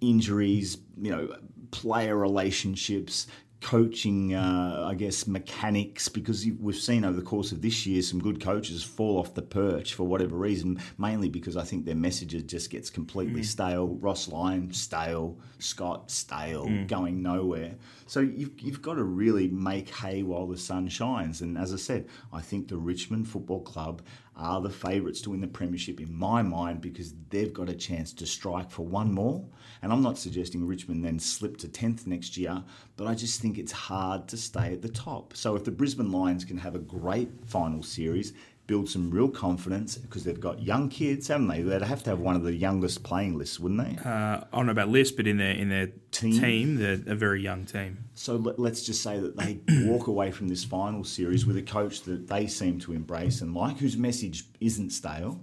injuries, 0.00 0.78
you 1.00 1.10
know, 1.10 1.34
player 1.70 2.16
relationships, 2.16 3.26
coaching, 3.62 4.34
uh, 4.34 4.86
I 4.88 4.94
guess, 4.94 5.26
mechanics, 5.26 6.08
because 6.08 6.46
we've 6.60 6.76
seen 6.76 7.04
over 7.04 7.16
the 7.16 7.22
course 7.22 7.52
of 7.52 7.62
this 7.62 7.86
year 7.86 8.02
some 8.02 8.20
good 8.20 8.40
coaches 8.40 8.82
fall 8.82 9.18
off 9.18 9.34
the 9.34 9.42
perch 9.42 9.94
for 9.94 10.04
whatever 10.04 10.36
reason, 10.36 10.80
mainly 10.98 11.28
because 11.28 11.56
I 11.56 11.64
think 11.64 11.84
their 11.84 11.94
message 11.94 12.34
just 12.46 12.70
gets 12.70 12.90
completely 12.90 13.42
mm. 13.42 13.46
stale. 13.46 13.88
Ross 13.88 14.28
Lyon, 14.28 14.72
stale. 14.72 15.38
Scott, 15.62 16.10
stale, 16.10 16.66
mm. 16.66 16.88
going 16.88 17.22
nowhere. 17.22 17.76
So 18.06 18.20
you've, 18.20 18.60
you've 18.60 18.82
got 18.82 18.94
to 18.94 19.04
really 19.04 19.48
make 19.48 19.88
hay 19.88 20.22
while 20.22 20.46
the 20.46 20.58
sun 20.58 20.88
shines. 20.88 21.40
And 21.40 21.56
as 21.56 21.72
I 21.72 21.76
said, 21.76 22.08
I 22.32 22.40
think 22.40 22.68
the 22.68 22.76
Richmond 22.76 23.28
Football 23.28 23.60
Club 23.60 24.02
are 24.36 24.60
the 24.60 24.70
favourites 24.70 25.20
to 25.22 25.30
win 25.30 25.40
the 25.40 25.46
Premiership 25.46 26.00
in 26.00 26.14
my 26.14 26.42
mind 26.42 26.80
because 26.80 27.14
they've 27.28 27.52
got 27.52 27.68
a 27.68 27.74
chance 27.74 28.12
to 28.14 28.26
strike 28.26 28.70
for 28.70 28.86
one 28.86 29.12
more. 29.12 29.44
And 29.82 29.92
I'm 29.92 30.02
not 30.02 30.18
suggesting 30.18 30.66
Richmond 30.66 31.04
then 31.04 31.18
slip 31.18 31.56
to 31.58 31.68
10th 31.68 32.06
next 32.06 32.36
year, 32.36 32.62
but 32.96 33.06
I 33.06 33.14
just 33.14 33.40
think 33.40 33.58
it's 33.58 33.72
hard 33.72 34.28
to 34.28 34.36
stay 34.36 34.72
at 34.72 34.82
the 34.82 34.88
top. 34.88 35.36
So 35.36 35.54
if 35.54 35.64
the 35.64 35.70
Brisbane 35.70 36.12
Lions 36.12 36.44
can 36.44 36.58
have 36.58 36.74
a 36.74 36.80
great 36.80 37.30
final 37.46 37.82
series, 37.82 38.32
build 38.72 38.88
some 38.88 39.10
real 39.10 39.28
confidence 39.28 39.98
because 39.98 40.24
they've 40.24 40.40
got 40.40 40.62
young 40.62 40.88
kids, 40.88 41.28
haven't 41.28 41.46
they? 41.48 41.60
They'd 41.60 41.82
have 41.82 42.02
to 42.04 42.10
have 42.10 42.20
one 42.20 42.36
of 42.36 42.42
the 42.42 42.54
youngest 42.54 43.02
playing 43.02 43.36
lists, 43.36 43.60
wouldn't 43.60 43.84
they? 43.84 44.02
Uh, 44.02 44.40
I 44.50 44.56
don't 44.56 44.64
know 44.64 44.72
about 44.72 44.88
list, 44.88 45.14
but 45.14 45.26
in 45.26 45.36
their 45.36 45.50
in 45.50 45.68
their 45.68 45.88
team, 46.10 46.40
team 46.40 46.76
they're 46.76 46.94
a 47.06 47.14
very 47.14 47.42
young 47.42 47.66
team. 47.66 47.98
So 48.14 48.36
let, 48.36 48.72
us 48.72 48.82
just 48.82 49.02
say 49.02 49.20
that 49.20 49.36
they 49.36 49.60
walk 49.84 50.06
away 50.06 50.30
from 50.30 50.48
this 50.48 50.64
final 50.64 51.04
series 51.04 51.44
with 51.44 51.58
a 51.58 51.62
coach 51.62 52.00
that 52.04 52.28
they 52.28 52.46
seem 52.46 52.80
to 52.80 52.94
embrace 52.94 53.42
and 53.42 53.54
like, 53.54 53.76
whose 53.76 53.98
message 53.98 54.44
isn't 54.58 54.88
stale, 54.88 55.38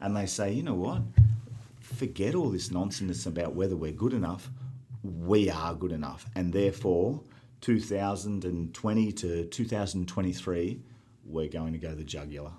and 0.00 0.16
they 0.16 0.24
say, 0.24 0.50
you 0.50 0.62
know 0.62 0.72
what, 0.72 1.02
forget 1.82 2.34
all 2.34 2.48
this 2.48 2.70
nonsense 2.70 3.26
about 3.26 3.54
whether 3.54 3.76
we're 3.76 3.92
good 3.92 4.14
enough. 4.14 4.48
We 5.02 5.50
are 5.50 5.74
good 5.74 5.92
enough, 5.92 6.24
and 6.34 6.54
therefore, 6.54 7.20
2020 7.60 9.12
to 9.12 9.44
2023 9.44 10.80
we're 11.28 11.48
going 11.48 11.72
to 11.72 11.78
go 11.78 11.94
the 11.94 12.04
jugular. 12.04 12.52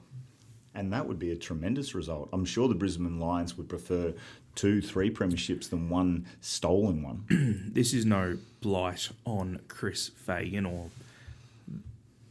And 0.74 0.94
that 0.94 1.08
would 1.08 1.18
be 1.18 1.32
a 1.32 1.36
tremendous 1.36 1.96
result. 1.96 2.30
I'm 2.32 2.46
sure 2.46 2.68
the 2.68 2.76
Brisbane 2.76 3.20
Lions 3.20 3.58
would 3.58 3.68
prefer 3.68 4.14
two, 4.54 4.82
three 4.82 5.10
premierships 5.10 5.70
than 5.70 5.90
one 5.90 6.28
stolen 6.40 7.02
one. 7.02 7.70
this 7.74 7.94
is 7.94 8.06
no 8.06 8.38
blight 8.62 9.10
on 9.26 9.62
Chris 9.68 10.10
Fagan 10.10 10.66
or. 10.66 10.90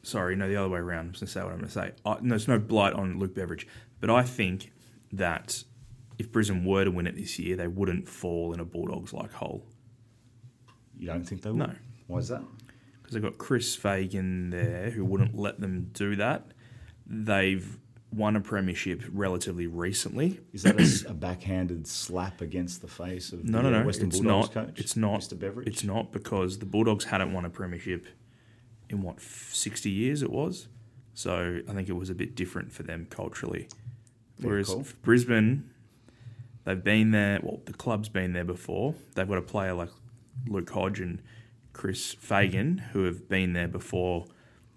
Sorry, 0.03 0.37
no, 0.37 0.49
the 0.49 0.55
other 0.55 0.69
way 0.69 0.79
around. 0.79 1.01
I'm 1.01 1.07
going 1.07 1.21
to 1.21 1.27
say 1.27 1.41
what 1.41 1.51
I'm 1.51 1.59
going 1.59 1.67
to 1.67 1.73
say. 1.73 1.91
I, 2.05 2.19
no, 2.21 2.37
it's 2.37 2.47
no 2.47 2.61
blight 2.61 2.93
on 2.93 3.19
Luke 3.19 3.35
Beveridge. 3.35 3.67
But 4.01 4.09
I 4.09 4.23
think 4.23 4.71
that 5.13 5.65
if 6.19 6.31
Brisbane 6.31 6.65
were 6.65 6.85
to 6.85 6.93
win 6.93 7.09
it 7.09 7.17
this 7.17 7.41
year, 7.41 7.57
they 7.57 7.67
wouldn't 7.67 8.09
fall 8.09 8.53
in 8.53 8.61
a 8.61 8.65
Bulldogs 8.65 9.13
like 9.13 9.33
hole. 9.33 9.67
You 10.97 11.09
don't 11.09 11.25
think 11.25 11.43
they 11.43 11.51
would? 11.51 11.59
No. 11.59 11.75
Why 12.07 12.19
is 12.19 12.29
that? 12.29 12.43
Because 13.07 13.15
they've 13.15 13.23
got 13.23 13.39
Chris 13.39 13.77
Fagan 13.77 14.51
there 14.51 14.91
who 14.91 15.05
wouldn't 15.05 15.37
let 15.39 15.61
them 15.61 15.91
do 15.93 16.17
that. 16.17 16.49
They've 17.07 17.79
won 18.13 18.35
a 18.35 18.41
premiership 18.41 19.05
relatively 19.13 19.69
recently. 19.69 20.41
Is 20.53 20.65
that 20.65 20.81
a, 20.81 21.11
a 21.11 21.15
backhanded 21.15 21.87
slap 21.87 22.41
against 22.41 22.83
the 22.83 22.89
face 22.89 23.33
of 23.33 23.45
no, 23.45 23.63
the 23.63 23.71
no, 23.71 23.79
no. 23.79 23.87
Western 23.87 24.09
it's 24.09 24.19
Bulldogs 24.19 24.55
not. 24.55 24.67
coach? 24.67 24.81
It's 24.81 24.97
not. 24.97 25.21
Mr. 25.21 25.39
Beveridge? 25.39 25.69
It's 25.69 25.85
not 25.85 26.13
because 26.13 26.59
the 26.59 26.67
Bulldogs 26.67 27.05
hadn't 27.05 27.33
won 27.33 27.45
a 27.45 27.51
premiership 27.51 28.07
in 28.91 29.03
what 29.03 29.21
sixty 29.21 29.91
years 29.91 30.23
it 30.23 30.31
was. 30.31 30.67
So 31.15 31.61
I 31.69 31.73
think 31.73 31.89
it 31.89 31.95
was 31.95 32.11
a 32.11 32.15
bit 32.15 32.35
different 32.35 32.73
for 32.73 32.83
them 32.83 33.07
culturally. 33.09 33.69
Whereas 34.41 34.69
cool. 34.69 34.85
Brisbane, 35.03 35.71
they've 36.65 36.83
been 36.83 37.13
there. 37.13 37.39
Well, 37.41 37.61
the 37.65 37.73
club's 37.73 38.09
been 38.09 38.33
there 38.33 38.45
before. 38.45 38.95
They've 39.15 39.29
got 39.29 39.39
a 39.39 39.43
player 39.43 39.75
like 39.75 39.91
Luke 40.49 40.69
Hodge 40.69 41.01
and 41.01 41.23
Chris 41.77 42.15
Fagan, 42.15 42.79
who 42.95 43.05
have 43.05 43.29
been 43.29 43.53
there 43.53 43.69
before 43.69 44.25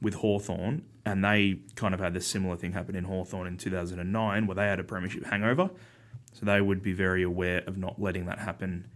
with 0.02 0.16
Hawthorn, 0.16 0.84
and 1.06 1.24
they 1.24 1.62
kind 1.76 1.94
of 1.94 2.02
had 2.02 2.14
the 2.14 2.20
similar 2.20 2.58
thing 2.58 2.74
happen 2.74 2.94
in 2.94 3.06
Hawthorn 3.06 3.48
in 3.48 3.56
2009 3.56 4.46
where 4.46 4.56
they 4.56 4.66
had 4.66 4.82
a 4.82 4.84
premiership 4.84 5.26
hangover. 5.26 5.70
So 6.34 6.46
they 6.46 6.60
would 6.60 6.84
be 6.84 6.92
very 6.92 7.24
aware 7.24 7.64
of 7.66 7.78
not 7.78 8.02
letting 8.02 8.26
that 8.26 8.40
happen 8.40 8.90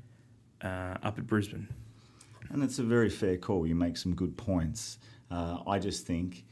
uh, 0.62 0.98
up 1.02 1.18
at 1.18 1.26
Brisbane. 1.26 1.70
And 2.50 2.62
it's 2.62 2.78
a 2.78 2.84
very 2.84 3.10
fair 3.10 3.38
call. 3.38 3.66
You 3.66 3.74
make 3.74 3.96
some 3.96 4.16
good 4.16 4.36
points. 4.36 5.00
Uh, 5.32 5.60
I 5.66 5.80
just 5.80 6.06
think 6.06 6.44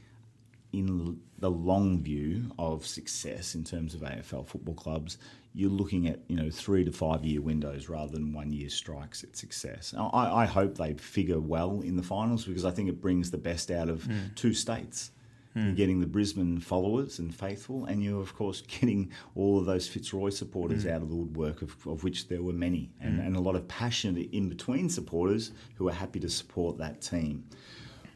in 0.73 1.19
the 1.39 1.51
long 1.51 2.01
view 2.01 2.51
of 2.57 2.85
success 2.85 3.55
in 3.55 3.63
terms 3.63 3.93
of 3.93 4.01
AFL 4.01 4.47
football 4.47 4.75
clubs, 4.75 5.17
you're 5.53 5.69
looking 5.69 6.07
at 6.07 6.19
you 6.27 6.35
know 6.35 6.49
three 6.49 6.85
to 6.85 6.91
five 6.91 7.25
year 7.25 7.41
windows 7.41 7.89
rather 7.89 8.11
than 8.11 8.33
one 8.33 8.53
year 8.53 8.69
strikes 8.69 9.23
at 9.23 9.35
success. 9.35 9.93
I, 9.97 10.43
I 10.43 10.45
hope 10.45 10.77
they 10.77 10.93
figure 10.93 11.39
well 11.39 11.81
in 11.81 11.97
the 11.97 12.03
finals 12.03 12.45
because 12.45 12.65
I 12.65 12.71
think 12.71 12.89
it 12.89 13.01
brings 13.01 13.31
the 13.31 13.37
best 13.37 13.69
out 13.71 13.89
of 13.89 14.03
mm. 14.03 14.33
two 14.35 14.53
states. 14.53 15.11
Mm. 15.55 15.65
You're 15.65 15.75
getting 15.75 15.99
the 15.99 16.07
Brisbane 16.07 16.59
followers 16.59 17.19
and 17.19 17.35
faithful, 17.35 17.83
and 17.85 18.01
you're 18.01 18.21
of 18.21 18.33
course 18.35 18.61
getting 18.79 19.11
all 19.35 19.59
of 19.59 19.65
those 19.65 19.87
Fitzroy 19.87 20.29
supporters 20.29 20.85
mm. 20.85 20.91
out 20.91 21.01
of 21.01 21.09
the 21.09 21.15
woodwork, 21.15 21.61
of, 21.61 21.75
of 21.85 22.03
which 22.03 22.29
there 22.29 22.41
were 22.41 22.53
many, 22.53 22.91
and, 23.01 23.15
hmm. 23.15 23.27
and 23.27 23.35
a 23.35 23.41
lot 23.41 23.55
of 23.55 23.67
passionate 23.67 24.29
in 24.31 24.47
between 24.47 24.89
supporters 24.89 25.51
who 25.75 25.89
are 25.89 25.93
happy 25.93 26.19
to 26.21 26.29
support 26.29 26.77
that 26.77 27.01
team. 27.01 27.43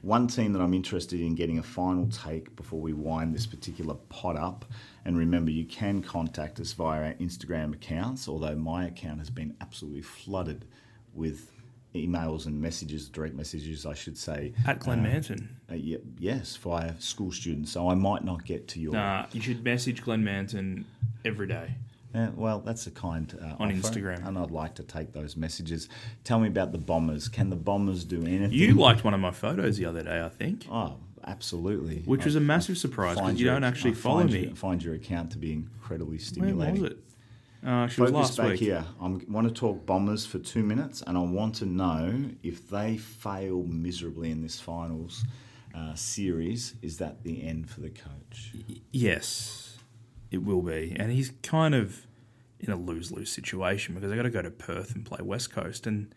One 0.05 0.27
team 0.27 0.53
that 0.53 0.61
I'm 0.61 0.75
interested 0.75 1.19
in 1.19 1.33
getting 1.33 1.57
a 1.57 1.63
final 1.63 2.07
take 2.09 2.55
before 2.55 2.79
we 2.79 2.93
wind 2.93 3.33
this 3.33 3.47
particular 3.47 3.95
pot 3.95 4.37
up. 4.37 4.63
And 5.03 5.17
remember, 5.17 5.49
you 5.49 5.65
can 5.65 6.03
contact 6.03 6.59
us 6.59 6.73
via 6.73 7.05
our 7.05 7.13
Instagram 7.13 7.73
accounts, 7.73 8.29
although 8.29 8.55
my 8.55 8.85
account 8.85 9.17
has 9.17 9.31
been 9.31 9.55
absolutely 9.61 10.03
flooded 10.03 10.65
with 11.15 11.51
emails 11.95 12.45
and 12.45 12.61
messages, 12.61 13.09
direct 13.09 13.33
messages, 13.33 13.87
I 13.87 13.95
should 13.95 14.15
say. 14.15 14.53
At 14.67 14.77
Glenn 14.77 14.99
uh, 14.99 15.01
Manton? 15.01 15.57
Uh, 15.71 15.73
yeah, 15.73 15.97
yes, 16.19 16.55
via 16.57 16.93
school 17.01 17.31
students. 17.31 17.71
So 17.71 17.89
I 17.89 17.95
might 17.95 18.23
not 18.23 18.45
get 18.45 18.67
to 18.69 18.79
your. 18.79 18.93
Nah, 18.93 19.25
you 19.31 19.41
should 19.41 19.63
message 19.63 20.03
Glenn 20.03 20.23
Manton 20.23 20.85
every 21.25 21.47
day. 21.47 21.73
Well, 22.35 22.59
that's 22.59 22.87
a 22.87 22.91
kind 22.91 23.37
uh, 23.41 23.55
on 23.59 23.71
offer, 23.71 23.73
Instagram, 23.73 24.27
and 24.27 24.37
I'd 24.37 24.51
like 24.51 24.75
to 24.75 24.83
take 24.83 25.13
those 25.13 25.35
messages. 25.35 25.89
Tell 26.23 26.39
me 26.39 26.47
about 26.47 26.71
the 26.71 26.77
Bombers. 26.77 27.27
Can 27.27 27.49
the 27.49 27.55
Bombers 27.55 28.03
do 28.03 28.21
anything? 28.25 28.51
You 28.51 28.73
liked 28.73 29.03
one 29.03 29.13
of 29.13 29.19
my 29.19 29.31
photos 29.31 29.77
the 29.77 29.85
other 29.85 30.03
day, 30.03 30.23
I 30.23 30.29
think. 30.29 30.65
Oh, 30.71 30.97
absolutely. 31.25 32.03
Which 32.05 32.25
was 32.25 32.35
a 32.35 32.39
massive 32.39 32.77
surprise 32.77 33.17
because 33.17 33.39
you 33.39 33.45
don't 33.45 33.63
actually 33.63 33.91
I 33.91 33.95
follow 33.95 34.19
find 34.21 34.33
me. 34.33 34.45
Your, 34.45 34.55
find 34.55 34.83
your 34.83 34.95
account 34.95 35.31
to 35.31 35.37
be 35.37 35.51
incredibly 35.53 36.17
stimulating. 36.17 36.81
Where 36.81 36.83
was 36.83 36.91
it? 36.91 36.97
Uh, 37.65 37.87
she 37.87 37.95
Focus 37.95 38.11
was 38.11 38.21
last 38.21 38.37
back 38.37 38.47
week. 38.51 38.59
here. 38.59 38.85
I 39.01 39.07
want 39.27 39.47
to 39.47 39.53
talk 39.53 39.85
Bombers 39.85 40.25
for 40.25 40.37
two 40.37 40.61
minutes, 40.63 41.01
and 41.05 41.17
I 41.17 41.21
want 41.21 41.55
to 41.55 41.65
know 41.65 42.25
if 42.43 42.69
they 42.69 42.97
fail 42.97 43.63
miserably 43.63 44.29
in 44.29 44.43
this 44.43 44.59
finals 44.59 45.23
uh, 45.73 45.95
series, 45.95 46.75
is 46.83 46.99
that 46.99 47.23
the 47.23 47.43
end 47.43 47.69
for 47.69 47.81
the 47.81 47.89
coach? 47.89 48.53
Y- 48.69 48.75
yes 48.91 49.64
it 50.31 50.43
will 50.43 50.61
be. 50.61 50.95
And 50.99 51.11
he's 51.11 51.31
kind 51.43 51.75
of 51.75 52.05
in 52.59 52.71
a 52.71 52.75
lose 52.75 53.11
lose 53.11 53.31
situation 53.31 53.95
because 53.95 54.09
they've 54.09 54.17
got 54.17 54.23
to 54.23 54.29
go 54.29 54.41
to 54.41 54.51
Perth 54.51 54.95
and 54.95 55.05
play 55.05 55.19
West 55.21 55.51
Coast, 55.51 55.85
and 55.87 56.13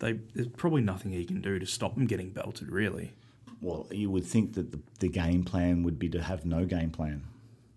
they 0.00 0.14
there's 0.34 0.48
probably 0.48 0.82
nothing 0.82 1.12
he 1.12 1.24
can 1.24 1.40
do 1.40 1.58
to 1.58 1.66
stop 1.66 1.94
them 1.94 2.06
getting 2.06 2.30
belted, 2.30 2.70
really. 2.70 3.12
Well, 3.60 3.86
you 3.90 4.10
would 4.10 4.24
think 4.24 4.54
that 4.54 4.72
the, 4.72 4.80
the 5.00 5.08
game 5.08 5.44
plan 5.44 5.82
would 5.82 5.98
be 5.98 6.08
to 6.10 6.22
have 6.22 6.46
no 6.46 6.64
game 6.64 6.90
plan. 6.90 7.24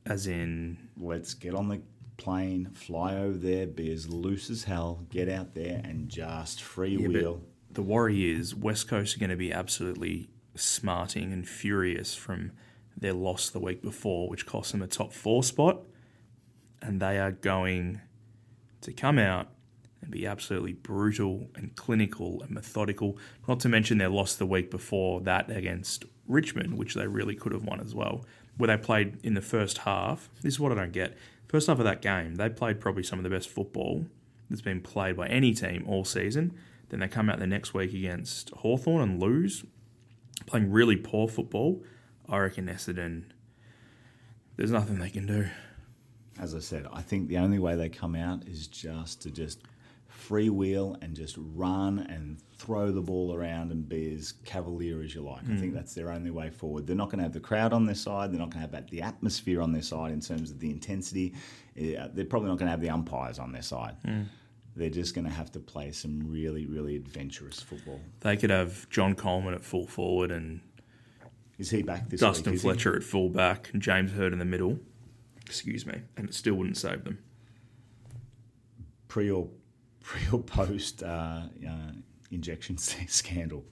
As 0.06 0.28
in, 0.28 0.78
let's 0.98 1.34
get 1.34 1.54
on 1.54 1.68
the 1.68 1.82
plane, 2.18 2.70
fly 2.74 3.16
over 3.16 3.38
there, 3.38 3.68
be 3.68 3.92
as 3.92 4.08
loose 4.08 4.50
as 4.50 4.64
hell, 4.64 5.06
get 5.10 5.28
out 5.28 5.54
there 5.54 5.82
and 5.84 6.10
just 6.10 6.62
freewheel. 6.62 7.22
Yeah, 7.22 7.48
the 7.72 7.82
worry 7.82 8.32
is 8.32 8.56
West 8.56 8.88
Coast 8.88 9.16
are 9.16 9.20
going 9.20 9.30
to 9.30 9.36
be 9.36 9.52
absolutely 9.52 10.30
smarting 10.56 11.34
and 11.34 11.48
furious 11.48 12.16
from 12.16 12.52
their 12.98 13.14
loss 13.14 13.50
the 13.50 13.60
week 13.60 13.82
before, 13.82 14.30
which 14.30 14.46
cost 14.46 14.72
them 14.72 14.82
a 14.82 14.88
top 14.88 15.14
four 15.14 15.44
spot. 15.44 15.82
And 16.82 17.02
they 17.02 17.20
are 17.20 17.32
going 17.32 18.02
to 18.82 18.92
come 18.92 19.18
out 19.18 19.48
and 20.02 20.12
be 20.12 20.28
absolutely 20.28 20.74
brutal 20.74 21.50
and 21.56 21.76
clinical 21.76 22.42
and 22.42 22.52
methodical. 22.52 23.18
Not 23.48 23.60
to 23.62 23.70
mention 23.70 23.98
their 23.98 24.10
loss 24.10 24.36
the 24.36 24.46
week 24.46 24.70
before 24.70 25.22
that 25.22 25.50
against 25.50 26.06
Richmond, 26.28 26.78
which 26.78 26.94
they 26.94 27.08
really 27.08 27.36
could 27.36 27.54
have 27.54 27.64
won 27.64 27.80
as 27.80 27.96
well, 27.96 28.26
where 28.58 28.68
they 28.68 28.78
played 28.78 29.18
in 29.24 29.34
the 29.34 29.42
first 29.42 29.80
half. 29.80 30.30
This 30.42 30.56
is 30.56 30.60
what 30.60 30.72
I 30.72 30.76
don't 30.76 30.92
get. 30.92 31.18
First 31.48 31.68
half 31.68 31.80
of 31.80 31.86
that 31.86 32.02
game, 32.02 32.36
they 32.36 32.50
played 32.50 32.80
probably 32.80 33.04
some 33.04 33.20
of 33.20 33.24
the 33.24 33.30
best 33.30 33.50
football 33.50 34.06
that's 34.50 34.62
been 34.62 34.82
played 34.82 35.16
by 35.16 35.28
any 35.28 35.54
team 35.54 35.86
all 35.88 36.06
season. 36.06 36.54
Then 36.90 37.00
they 37.00 37.08
come 37.08 37.30
out 37.30 37.40
the 37.40 37.48
next 37.48 37.74
week 37.74 37.94
against 37.94 38.50
Hawthorn 38.52 39.02
and 39.02 39.22
lose, 39.22 39.64
playing 40.46 40.72
really 40.72 40.96
poor 40.96 41.28
football 41.28 41.82
I 42.34 42.40
reckon 42.40 42.66
Essendon. 42.66 43.26
There's 44.58 44.72
nothing 44.72 44.98
they 44.98 45.12
can 45.12 45.28
do. 45.28 45.46
As 46.40 46.56
I 46.56 46.60
said, 46.60 46.88
I 46.92 47.04
think 47.04 47.28
the 47.28 47.38
only 47.38 47.60
way 47.60 47.76
they 47.76 47.90
come 47.90 48.16
out 48.16 48.48
is 48.48 48.66
just 48.66 49.22
to 49.22 49.30
just 49.30 49.60
freewheel 50.12 50.98
and 51.04 51.16
just 51.16 51.36
run 51.38 52.00
and 52.00 52.40
throw 52.58 52.92
the 52.92 53.02
ball 53.02 53.36
around 53.36 53.72
and 53.72 53.88
be 53.88 54.16
as 54.16 54.34
cavalier 54.46 55.04
as 55.04 55.14
you 55.14 55.22
like. 55.22 55.44
I 55.44 55.58
think 55.58 55.74
hmm. 55.74 55.76
that's 55.76 55.94
their 55.94 56.10
only 56.10 56.32
way 56.32 56.50
forward. 56.50 56.88
They're 56.88 56.96
not 56.96 57.10
going 57.10 57.20
to 57.20 57.24
have 57.24 57.34
the 57.34 57.40
crowd 57.40 57.72
on 57.72 57.86
their 57.86 57.94
side. 57.94 58.32
They're 58.32 58.40
not 58.40 58.50
going 58.50 58.68
to 58.68 58.76
have 58.76 58.90
the 58.90 59.04
atmosphere 59.04 59.62
on 59.62 59.72
their 59.72 59.84
side 59.84 60.12
in 60.12 60.20
terms 60.20 60.50
of 60.50 60.60
the 60.60 60.72
intensity. 60.72 61.36
Eh, 61.78 61.96
uh, 61.96 62.08
they're 62.12 62.26
probably 62.26 62.50
not 62.50 62.58
going 62.58 62.66
to 62.66 62.72
have 62.72 62.82
the 62.82 62.90
umpires 62.90 63.38
on 63.38 63.52
their 63.52 63.62
side. 63.62 63.96
Hmm. 64.04 64.24
They're 64.76 64.90
just 64.90 65.14
going 65.14 65.26
to 65.26 65.34
have 65.34 65.52
to 65.52 65.60
play 65.60 65.92
some 65.92 66.32
really, 66.32 66.66
really 66.66 66.96
adventurous 66.96 67.60
football. 67.60 68.00
They 68.22 68.38
could 68.38 68.50
have 68.50 68.90
John 68.90 69.14
Coleman 69.14 69.54
at 69.54 69.64
full 69.64 69.86
forward 69.86 70.32
and 70.32 70.62
Is 71.60 71.70
he 71.70 71.84
back 71.84 72.10
this 72.10 72.20
Dustin 72.20 72.54
week? 72.54 72.62
Fletcher 72.62 72.96
at 72.96 73.04
fullback 73.04 73.70
and 73.74 73.82
James 73.82 74.12
Hird 74.12 74.34
in 74.34 74.40
the 74.40 74.46
middle. 74.46 74.80
Excuse 75.46 75.86
me, 75.86 76.02
and 76.18 76.28
it 76.28 76.34
still 76.34 76.56
wouldn't 76.56 76.78
save 76.78 77.04
them. 77.04 77.20
pre 79.08 79.30
or 79.30 79.50
pre 80.02 80.22
or 80.32 80.40
post 80.40 81.04
uh, 81.04 81.44
uh, 81.68 81.92
injection 82.32 82.78
scandal. 82.78 83.64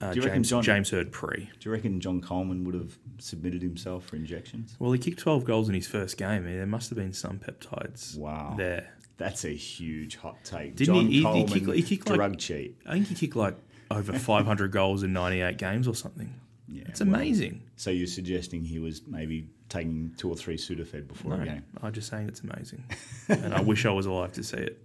Uh, 0.00 0.12
Do 0.12 0.16
you 0.20 0.26
reckon 0.26 0.42
James, 0.42 0.50
John- 0.50 0.62
James 0.62 0.90
Hird 0.90 1.10
pre. 1.12 1.36
Do 1.58 1.68
you 1.68 1.70
reckon 1.72 2.00
John 2.00 2.20
Coleman 2.20 2.64
would 2.64 2.74
have 2.74 2.98
submitted 3.18 3.62
himself 3.62 4.04
for 4.06 4.16
injections? 4.16 4.76
Well, 4.78 4.92
he 4.92 4.98
kicked 4.98 5.18
12 5.20 5.44
goals 5.44 5.68
in 5.70 5.74
his 5.74 5.86
first 5.86 6.18
game. 6.18 6.44
There 6.44 6.66
must 6.66 6.90
have 6.90 6.98
been 6.98 7.14
some 7.14 7.38
peptides 7.38 8.16
Wow. 8.18 8.54
there. 8.58 8.92
That's 9.16 9.44
a 9.46 9.50
huge 9.54 10.16
hot 10.16 10.36
take. 10.44 10.76
Didn't 10.76 10.94
John 10.94 11.06
he- 11.06 11.12
he- 11.12 11.16
he 11.18 11.22
Coleman, 11.22 11.48
kicked- 11.48 11.74
he 11.76 11.82
kicked 11.82 12.08
like- 12.10 12.16
drug 12.16 12.38
cheat. 12.38 12.76
I 12.84 12.94
think 12.94 13.06
he 13.08 13.14
kicked 13.14 13.36
like 13.36 13.56
over 13.90 14.12
500 14.12 14.70
goals 14.72 15.02
in 15.02 15.12
98 15.14 15.56
games 15.56 15.88
or 15.88 15.94
something. 15.94 16.34
Yeah, 16.68 16.84
It's 16.88 17.00
well, 17.00 17.14
amazing. 17.14 17.62
So 17.76 17.90
you're 17.90 18.06
suggesting 18.06 18.64
he 18.64 18.78
was 18.78 19.02
maybe 19.06 19.48
taking 19.68 20.12
two 20.16 20.28
or 20.28 20.36
three 20.36 20.56
Sudafed 20.56 21.06
before 21.08 21.36
No, 21.36 21.42
a 21.42 21.44
game? 21.46 21.64
I'm 21.82 21.92
just 21.92 22.08
saying 22.08 22.28
it's 22.28 22.40
amazing. 22.40 22.84
and 23.28 23.54
I 23.54 23.60
wish 23.60 23.86
I 23.86 23.90
was 23.90 24.06
alive 24.06 24.32
to 24.32 24.42
see 24.42 24.56
it. 24.58 24.84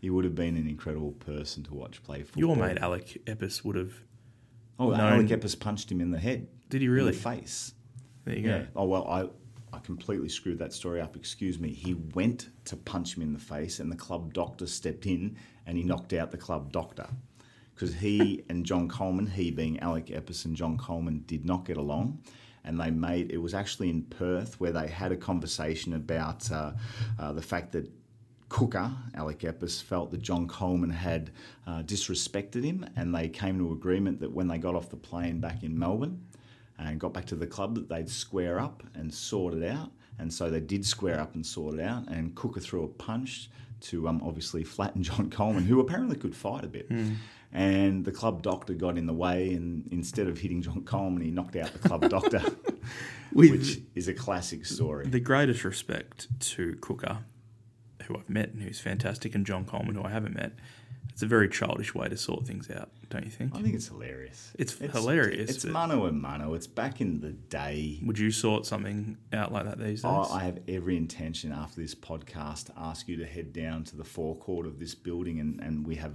He 0.00 0.10
would 0.10 0.24
have 0.24 0.34
been 0.34 0.56
an 0.56 0.66
incredible 0.66 1.12
person 1.12 1.62
to 1.64 1.74
watch 1.74 2.02
play 2.02 2.22
football. 2.22 2.40
Your 2.40 2.56
mate 2.56 2.78
Alec 2.78 3.18
Epis 3.26 3.64
would 3.64 3.76
have. 3.76 3.92
oh, 4.78 4.90
known- 4.90 5.00
Alec 5.00 5.26
Epis 5.28 5.58
punched 5.58 5.90
him 5.92 6.00
in 6.00 6.10
the 6.10 6.18
head. 6.18 6.48
Did 6.68 6.80
he 6.80 6.86
in 6.86 6.92
really? 6.92 7.12
the 7.12 7.18
face. 7.18 7.74
There 8.24 8.36
you 8.36 8.42
go. 8.42 8.48
Yeah. 8.56 8.64
Oh 8.76 8.84
well, 8.86 9.06
I 9.08 9.28
I 9.76 9.78
completely 9.80 10.28
screwed 10.28 10.58
that 10.58 10.72
story 10.72 11.00
up. 11.00 11.16
Excuse 11.16 11.58
me. 11.58 11.72
He 11.72 11.94
went 11.94 12.48
to 12.66 12.76
punch 12.76 13.16
him 13.16 13.22
in 13.22 13.32
the 13.32 13.38
face, 13.38 13.78
and 13.80 13.90
the 13.90 13.96
club 13.96 14.32
doctor 14.32 14.66
stepped 14.66 15.06
in 15.06 15.36
and 15.66 15.76
he 15.76 15.84
knocked 15.84 16.12
out 16.12 16.30
the 16.30 16.36
club 16.38 16.72
doctor 16.72 17.06
because 17.80 17.94
he 17.94 18.44
and 18.50 18.66
John 18.66 18.88
Coleman, 18.88 19.26
he 19.26 19.50
being 19.50 19.80
Alec 19.80 20.08
Epis 20.08 20.44
and 20.44 20.54
John 20.54 20.76
Coleman, 20.76 21.24
did 21.26 21.46
not 21.46 21.64
get 21.64 21.78
along. 21.78 22.18
And 22.62 22.78
they 22.78 22.90
made 22.90 23.32
it 23.32 23.38
was 23.38 23.54
actually 23.54 23.88
in 23.88 24.02
Perth 24.02 24.60
where 24.60 24.70
they 24.70 24.86
had 24.86 25.12
a 25.12 25.16
conversation 25.16 25.94
about 25.94 26.50
uh, 26.52 26.72
uh, 27.18 27.32
the 27.32 27.40
fact 27.40 27.72
that 27.72 27.90
Cooker, 28.50 28.92
Alec 29.14 29.38
Epis, 29.38 29.82
felt 29.82 30.10
that 30.10 30.20
John 30.20 30.46
Coleman 30.46 30.90
had 30.90 31.30
uh, 31.66 31.82
disrespected 31.82 32.64
him, 32.64 32.84
and 32.96 33.14
they 33.14 33.28
came 33.28 33.58
to 33.58 33.72
agreement 33.72 34.20
that 34.20 34.30
when 34.30 34.46
they 34.46 34.58
got 34.58 34.74
off 34.74 34.90
the 34.90 34.96
plane 34.96 35.40
back 35.40 35.62
in 35.62 35.78
Melbourne 35.78 36.22
and 36.78 37.00
got 37.00 37.14
back 37.14 37.24
to 37.26 37.34
the 37.34 37.46
club, 37.46 37.76
that 37.76 37.88
they'd 37.88 38.10
square 38.10 38.60
up 38.60 38.82
and 38.94 39.12
sort 39.14 39.54
it 39.54 39.66
out. 39.66 39.90
And 40.18 40.30
so 40.30 40.50
they 40.50 40.60
did 40.60 40.84
square 40.84 41.18
up 41.18 41.34
and 41.34 41.46
sort 41.46 41.76
it 41.76 41.80
out, 41.80 42.08
and 42.08 42.34
Cooker 42.34 42.60
threw 42.60 42.84
a 42.84 42.88
punch 42.88 43.48
to 43.80 44.06
um, 44.06 44.20
obviously 44.22 44.64
flatten 44.64 45.02
John 45.08 45.30
Coleman, 45.30 45.64
who 45.64 45.80
apparently 45.80 46.16
could 46.16 46.36
fight 46.36 46.64
a 46.64 46.68
bit. 46.68 46.90
And 47.52 48.04
the 48.04 48.12
club 48.12 48.42
doctor 48.42 48.74
got 48.74 48.96
in 48.96 49.06
the 49.06 49.12
way, 49.12 49.54
and 49.54 49.88
instead 49.90 50.28
of 50.28 50.38
hitting 50.38 50.62
John 50.62 50.82
Coleman, 50.84 51.22
he 51.22 51.30
knocked 51.32 51.56
out 51.56 51.72
the 51.72 51.80
club 51.80 52.08
doctor, 52.08 52.42
which 53.32 53.80
is 53.94 54.06
a 54.06 54.14
classic 54.14 54.64
story. 54.64 55.06
the 55.08 55.18
greatest 55.18 55.64
respect 55.64 56.28
to 56.40 56.76
Cooker, 56.80 57.18
who 58.10 58.18
I've 58.18 58.28
met 58.30 58.50
and 58.50 58.62
who's 58.62 58.80
fantastic, 58.80 59.34
and 59.34 59.46
John 59.46 59.64
Coleman, 59.64 59.94
who 59.94 60.04
I 60.04 60.10
haven't 60.10 60.34
met. 60.34 60.52
It's 61.12 61.22
a 61.22 61.26
very 61.26 61.48
childish 61.48 61.94
way 61.94 62.08
to 62.08 62.16
sort 62.16 62.46
things 62.46 62.70
out, 62.70 62.88
don't 63.10 63.24
you 63.24 63.30
think? 63.30 63.54
I 63.54 63.60
think 63.60 63.74
it's 63.74 63.88
hilarious. 63.88 64.52
It's 64.58 64.78
hilarious, 64.78 65.50
It's 65.50 65.64
mano 65.64 66.06
and 66.06 66.20
mano. 66.22 66.54
It's 66.54 66.66
back 66.66 67.00
in 67.00 67.20
the 67.20 67.32
day. 67.32 67.98
Would 68.04 68.18
you 68.18 68.30
sort 68.30 68.64
something 68.64 69.18
out 69.32 69.52
like 69.52 69.64
that 69.66 69.78
these 69.78 70.02
days? 70.02 70.04
I 70.04 70.22
I 70.22 70.44
have 70.44 70.60
every 70.68 70.96
intention 70.96 71.52
after 71.52 71.80
this 71.80 71.94
podcast 71.94 72.66
to 72.66 72.72
ask 72.78 73.06
you 73.08 73.16
to 73.16 73.26
head 73.26 73.52
down 73.52 73.84
to 73.84 73.96
the 73.96 74.04
forecourt 74.04 74.66
of 74.66 74.78
this 74.78 74.94
building, 74.94 75.40
and, 75.40 75.60
and 75.60 75.86
we 75.86 75.96
have 75.96 76.14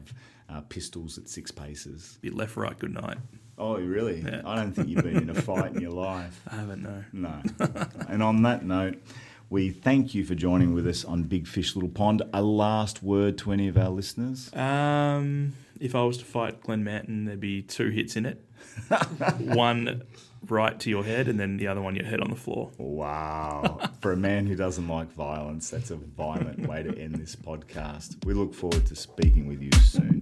uh, 0.50 0.62
pistols 0.62 1.18
at 1.18 1.28
six 1.30 1.52
paces. 1.52 2.18
Be 2.22 2.30
left, 2.30 2.56
right, 2.58 2.78
good 2.78 2.94
night. 2.94 3.18
Oh, 3.58 3.76
really? 3.78 4.22
Yeah. 4.22 4.42
I 4.46 4.56
don't 4.56 4.74
think 4.74 4.90
you've 4.90 5.04
been 5.04 5.18
in 5.18 5.30
a 5.30 5.42
fight 5.42 5.76
in 5.76 5.82
your 5.82 5.92
life. 6.10 6.42
I 6.52 6.56
haven't, 6.56 6.82
no. 6.82 7.04
No. 7.14 7.42
and 8.10 8.22
on 8.22 8.42
that 8.44 8.66
note, 8.66 9.02
we 9.50 9.70
thank 9.70 10.16
you 10.16 10.24
for 10.26 10.36
joining 10.36 10.74
with 10.74 10.88
us 10.88 11.06
on 11.06 11.24
Big 11.24 11.48
Fish 11.48 11.76
Little 11.76 11.90
Pond. 11.90 12.24
A 12.34 12.42
last 12.42 13.04
word 13.04 13.38
to 13.40 13.52
any 13.52 13.68
of 13.68 13.78
our 13.78 13.90
listeners? 13.90 14.54
Um, 14.54 15.54
if 15.80 15.94
I 15.94 16.04
was 16.04 16.18
to 16.18 16.26
fight 16.26 16.62
Glenn 16.62 16.84
Manton, 16.84 17.26
there'd 17.26 17.40
be 17.40 17.62
two 17.62 17.90
hits 17.90 18.16
in 18.16 18.26
it. 18.26 18.44
one 19.38 20.04
right 20.48 20.80
to 20.80 20.90
your 20.90 21.04
head, 21.04 21.28
and 21.28 21.40
then 21.40 21.58
the 21.58 21.68
other 21.68 21.82
one 21.82 21.96
your 21.96 22.06
head 22.06 22.22
on 22.22 22.30
the 22.30 22.36
floor. 22.36 22.72
Wow. 22.78 23.80
For 24.02 24.12
a 24.12 24.18
man 24.18 24.48
who 24.48 24.56
doesn't 24.56 24.88
like 24.88 25.12
violence, 25.14 25.70
that's 25.70 25.92
a 25.92 25.96
violent 25.96 26.68
way 26.68 26.84
to 26.84 26.98
end 26.98 27.16
this 27.16 27.36
podcast. 27.36 28.26
We 28.26 28.34
look 28.34 28.54
forward 28.54 28.86
to 28.88 28.96
speaking 28.96 29.48
with 29.48 29.62
you 29.62 29.72
soon. 29.84 30.20